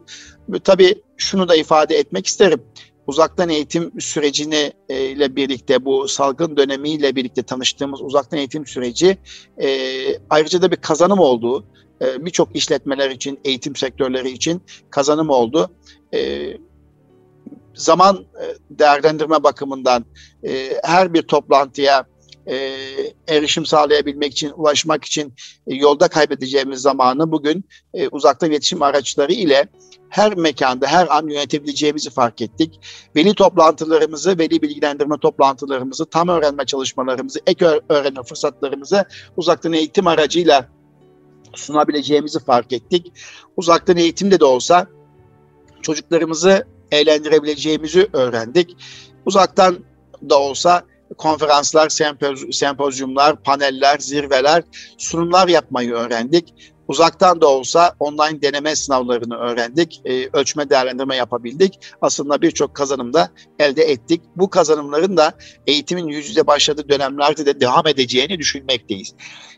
Tabii 0.64 1.02
şunu 1.16 1.48
da 1.48 1.56
ifade 1.56 1.96
etmek 1.96 2.26
isterim 2.26 2.62
uzaktan 3.06 3.48
eğitim 3.48 4.00
sürecini 4.00 4.72
e, 4.88 5.04
ile 5.04 5.36
birlikte 5.36 5.84
bu 5.84 6.08
salgın 6.08 6.56
dönemiyle 6.56 7.16
birlikte 7.16 7.42
tanıştığımız 7.42 8.02
uzaktan 8.02 8.38
eğitim 8.38 8.66
süreci 8.66 9.18
e, 9.62 9.68
ayrıca 10.30 10.62
da 10.62 10.70
bir 10.70 10.76
kazanım 10.76 11.18
olduğu 11.18 11.64
e, 12.02 12.24
birçok 12.24 12.56
işletmeler 12.56 13.10
için, 13.10 13.40
eğitim 13.44 13.76
sektörleri 13.76 14.30
için 14.30 14.62
kazanım 14.90 15.30
oldu. 15.30 15.70
E, 16.14 16.52
zaman 17.74 18.16
e, 18.16 18.44
değerlendirme 18.70 19.42
bakımından 19.42 20.04
e, 20.48 20.80
her 20.84 21.14
bir 21.14 21.22
toplantıya 21.22 22.06
e, 22.46 22.56
erişim 23.28 23.66
sağlayabilmek 23.66 24.32
için, 24.32 24.52
ulaşmak 24.56 25.04
için 25.04 25.34
e, 25.66 25.74
yolda 25.74 26.08
kaybedeceğimiz 26.08 26.80
zamanı 26.80 27.32
bugün 27.32 27.64
e, 27.94 28.08
uzaktan 28.08 28.50
iletişim 28.50 28.82
araçları 28.82 29.32
ile 29.32 29.68
her 30.08 30.34
mekanda, 30.34 30.86
her 30.86 31.16
an 31.16 31.28
yönetebileceğimizi 31.28 32.10
fark 32.10 32.40
ettik. 32.40 32.80
Veli 33.16 33.34
toplantılarımızı, 33.34 34.38
veli 34.38 34.62
bilgilendirme 34.62 35.18
toplantılarımızı, 35.18 36.06
tam 36.06 36.28
öğrenme 36.28 36.66
çalışmalarımızı, 36.66 37.40
ek 37.46 37.66
öğrenme 37.88 38.22
fırsatlarımızı 38.22 39.04
uzaktan 39.36 39.72
eğitim 39.72 40.06
aracıyla 40.06 40.68
sunabileceğimizi 41.54 42.38
fark 42.44 42.72
ettik. 42.72 43.12
Uzaktan 43.56 43.96
eğitimde 43.96 44.40
de 44.40 44.44
olsa 44.44 44.86
çocuklarımızı 45.82 46.66
eğlendirebileceğimizi 46.90 48.08
öğrendik. 48.12 48.76
Uzaktan 49.26 49.78
da 50.30 50.40
olsa 50.40 50.82
konferanslar, 51.18 51.88
sempozyumlar, 52.52 53.42
paneller, 53.42 53.98
zirveler, 53.98 54.62
sunumlar 54.98 55.48
yapmayı 55.48 55.92
öğrendik. 55.92 56.54
Uzaktan 56.88 57.40
da 57.40 57.48
olsa 57.48 57.94
online 58.00 58.42
deneme 58.42 58.76
sınavlarını 58.76 59.36
öğrendik, 59.36 60.00
e, 60.04 60.28
ölçme 60.32 60.70
değerlendirme 60.70 61.16
yapabildik. 61.16 61.80
Aslında 62.00 62.42
birçok 62.42 62.74
kazanım 62.74 63.12
da 63.12 63.30
elde 63.58 63.82
ettik. 63.82 64.22
Bu 64.36 64.50
kazanımların 64.50 65.16
da 65.16 65.32
eğitimin 65.66 66.06
yüz 66.06 66.28
yüze 66.28 66.46
başladığı 66.46 66.88
dönemlerde 66.88 67.46
de 67.46 67.60
devam 67.60 67.86
edeceğini 67.86 68.38
düşünmekteyiz. 68.38 69.14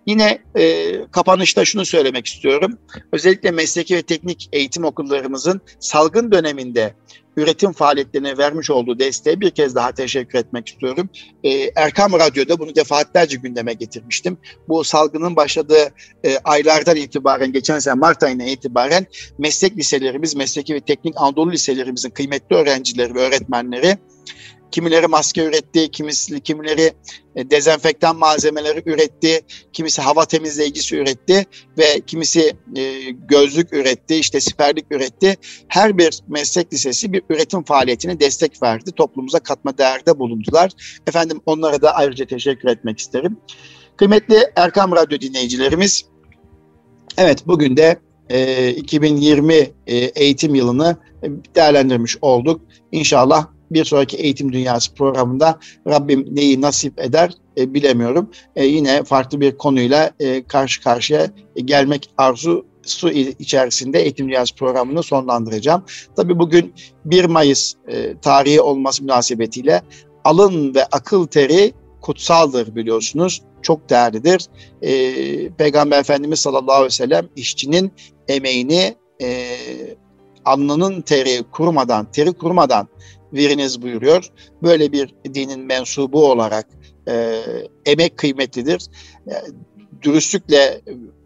Yine 0.06 0.42
e, 0.54 0.92
kapanışta 1.10 1.64
şunu 1.64 1.84
söylemek 1.84 2.26
istiyorum. 2.26 2.78
Özellikle 3.12 3.50
mesleki 3.50 3.96
ve 3.96 4.02
teknik 4.02 4.48
eğitim 4.52 4.84
okullarımızın 4.84 5.60
salgın 5.80 6.32
döneminde 6.32 6.94
üretim 7.38 7.72
faaliyetlerine 7.72 8.38
vermiş 8.38 8.70
olduğu 8.70 8.98
desteğe 8.98 9.40
bir 9.40 9.50
kez 9.50 9.74
daha 9.74 9.92
teşekkür 9.92 10.38
etmek 10.38 10.68
istiyorum. 10.68 11.08
E, 11.44 11.50
Erkam 11.76 12.12
Radyo'da 12.12 12.58
bunu 12.58 12.74
defaatlerce 12.74 13.36
gündeme 13.36 13.72
getirmiştim. 13.72 14.38
Bu 14.68 14.84
salgının 14.84 15.36
başladığı 15.36 15.92
e, 16.24 16.38
aylardan 16.44 16.96
itibaren, 16.96 17.52
geçen 17.52 17.78
sene 17.78 17.94
Mart 17.94 18.22
ayına 18.22 18.44
itibaren 18.44 19.06
meslek 19.38 19.76
liselerimiz, 19.76 20.36
mesleki 20.36 20.74
ve 20.74 20.80
teknik 20.80 21.14
Anadolu 21.16 21.52
liselerimizin 21.52 22.10
kıymetli 22.10 22.56
öğrencileri 22.56 23.14
ve 23.14 23.20
öğretmenleri 23.20 23.98
Kimileri 24.70 25.06
maske 25.06 25.44
üretti, 25.44 25.90
kimisi, 25.90 26.40
kimileri 26.40 26.92
e, 27.36 27.50
dezenfektan 27.50 28.16
malzemeleri 28.16 28.82
üretti, 28.86 29.40
kimisi 29.72 30.02
hava 30.02 30.24
temizleyicisi 30.24 30.96
üretti 30.96 31.46
ve 31.78 32.00
kimisi 32.06 32.56
e, 32.76 33.10
gözlük 33.10 33.72
üretti, 33.72 34.14
işte 34.14 34.40
siperlik 34.40 34.86
üretti. 34.90 35.36
Her 35.68 35.98
bir 35.98 36.20
meslek 36.28 36.72
lisesi 36.72 37.12
bir 37.12 37.22
üretim 37.30 37.64
faaliyetine 37.64 38.20
destek 38.20 38.62
verdi. 38.62 38.92
Toplumuza 38.92 39.38
katma 39.38 39.78
değerde 39.78 40.18
bulundular. 40.18 40.70
Efendim 41.06 41.40
onlara 41.46 41.82
da 41.82 41.94
ayrıca 41.94 42.26
teşekkür 42.26 42.68
etmek 42.68 42.98
isterim. 42.98 43.36
Kıymetli 43.96 44.36
Erkam 44.56 44.92
Radyo 44.92 45.20
dinleyicilerimiz, 45.20 46.04
evet 47.16 47.46
bugün 47.46 47.76
de 47.76 47.98
e, 48.30 48.70
2020 48.70 49.54
e, 49.54 49.96
eğitim 49.96 50.54
yılını 50.54 50.96
değerlendirmiş 51.54 52.16
olduk. 52.20 52.60
İnşallah 52.92 53.46
bir 53.70 53.84
sonraki 53.84 54.16
Eğitim 54.16 54.52
Dünyası 54.52 54.94
programında 54.94 55.58
Rabbim 55.86 56.26
neyi 56.36 56.60
nasip 56.60 57.00
eder 57.00 57.32
e, 57.58 57.74
bilemiyorum. 57.74 58.30
E, 58.56 58.64
yine 58.64 59.04
farklı 59.04 59.40
bir 59.40 59.56
konuyla 59.56 60.10
e, 60.20 60.44
karşı 60.44 60.82
karşıya 60.82 61.26
gelmek 61.64 62.10
arzu 62.18 62.66
su 62.82 63.10
içerisinde 63.10 64.02
Eğitim 64.02 64.28
Dünyası 64.28 64.54
programını 64.54 65.02
sonlandıracağım. 65.02 65.84
Tabii 66.16 66.38
bugün 66.38 66.74
1 67.04 67.24
Mayıs 67.24 67.74
e, 67.88 68.18
tarihi 68.18 68.60
olması 68.60 69.02
münasebetiyle 69.02 69.82
alın 70.24 70.74
ve 70.74 70.84
akıl 70.84 71.26
teri 71.26 71.72
kutsaldır 72.00 72.74
biliyorsunuz. 72.74 73.42
Çok 73.62 73.90
değerlidir. 73.90 74.46
E, 74.82 74.90
Peygamber 75.50 76.00
Efendimiz 76.00 76.40
sallallahu 76.40 76.72
aleyhi 76.72 76.86
ve 76.86 76.90
sellem 76.90 77.28
işçinin 77.36 77.92
emeğini 78.28 78.94
e, 79.22 79.46
alnının 80.44 81.00
teri 81.00 81.42
kurumadan, 81.52 82.10
teri 82.12 82.32
kurumadan 82.32 82.88
veriniz 83.32 83.82
buyuruyor. 83.82 84.28
Böyle 84.62 84.92
bir 84.92 85.14
dinin 85.34 85.60
mensubu 85.60 86.30
olarak 86.30 86.66
e, 87.08 87.42
emek 87.86 88.16
kıymetlidir. 88.16 88.86
E, 89.26 89.34
dürüstlükle 90.02 90.80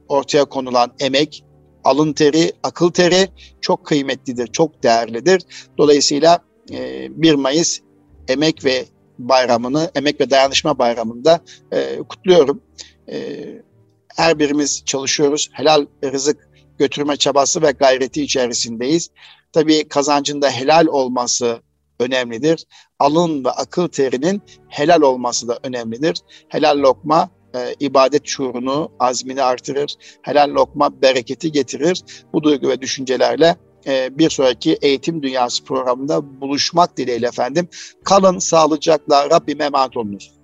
ortaya 0.08 0.44
konulan 0.44 0.92
emek, 1.00 1.44
alın 1.84 2.12
teri, 2.12 2.52
akıl 2.62 2.90
teri 2.90 3.28
çok 3.60 3.86
kıymetlidir, 3.86 4.46
çok 4.46 4.82
değerlidir. 4.82 5.42
Dolayısıyla 5.78 6.38
e, 6.72 7.08
1 7.22 7.34
Mayıs 7.34 7.80
emek 8.28 8.64
ve 8.64 8.84
bayramını, 9.18 9.90
emek 9.94 10.20
ve 10.20 10.30
dayanışma 10.30 10.78
bayramında 10.78 11.40
e, 11.72 11.98
kutluyorum. 12.08 12.62
E, 13.08 13.46
her 14.16 14.38
birimiz 14.38 14.84
çalışıyoruz. 14.84 15.48
Helal 15.52 15.86
rızık 16.04 16.48
götürme 16.78 17.16
çabası 17.16 17.62
ve 17.62 17.70
gayreti 17.70 18.22
içerisindeyiz. 18.22 19.10
Tabii 19.52 19.88
kazancında 19.88 20.50
helal 20.50 20.86
olması 20.86 21.62
önemlidir. 22.02 22.66
Alın 22.98 23.44
ve 23.44 23.50
akıl 23.50 23.88
terinin 23.88 24.42
helal 24.68 25.02
olması 25.02 25.48
da 25.48 25.58
önemlidir. 25.62 26.18
Helal 26.48 26.78
lokma 26.78 27.30
e, 27.54 27.74
ibadet 27.80 28.26
şuurunu, 28.26 28.90
azmini 29.00 29.42
artırır. 29.42 29.94
Helal 30.22 30.50
lokma 30.50 31.02
bereketi 31.02 31.52
getirir. 31.52 32.02
Bu 32.32 32.42
duygu 32.42 32.68
ve 32.68 32.80
düşüncelerle 32.80 33.56
e, 33.86 34.18
bir 34.18 34.30
sonraki 34.30 34.78
Eğitim 34.82 35.22
Dünyası 35.22 35.64
programında 35.64 36.40
buluşmak 36.40 36.96
dileğiyle 36.96 37.26
efendim. 37.26 37.68
Kalın 38.04 38.38
sağlıcakla 38.38 39.30
Rabbime 39.30 39.64
emanet 39.64 39.96
olunuz. 39.96 40.41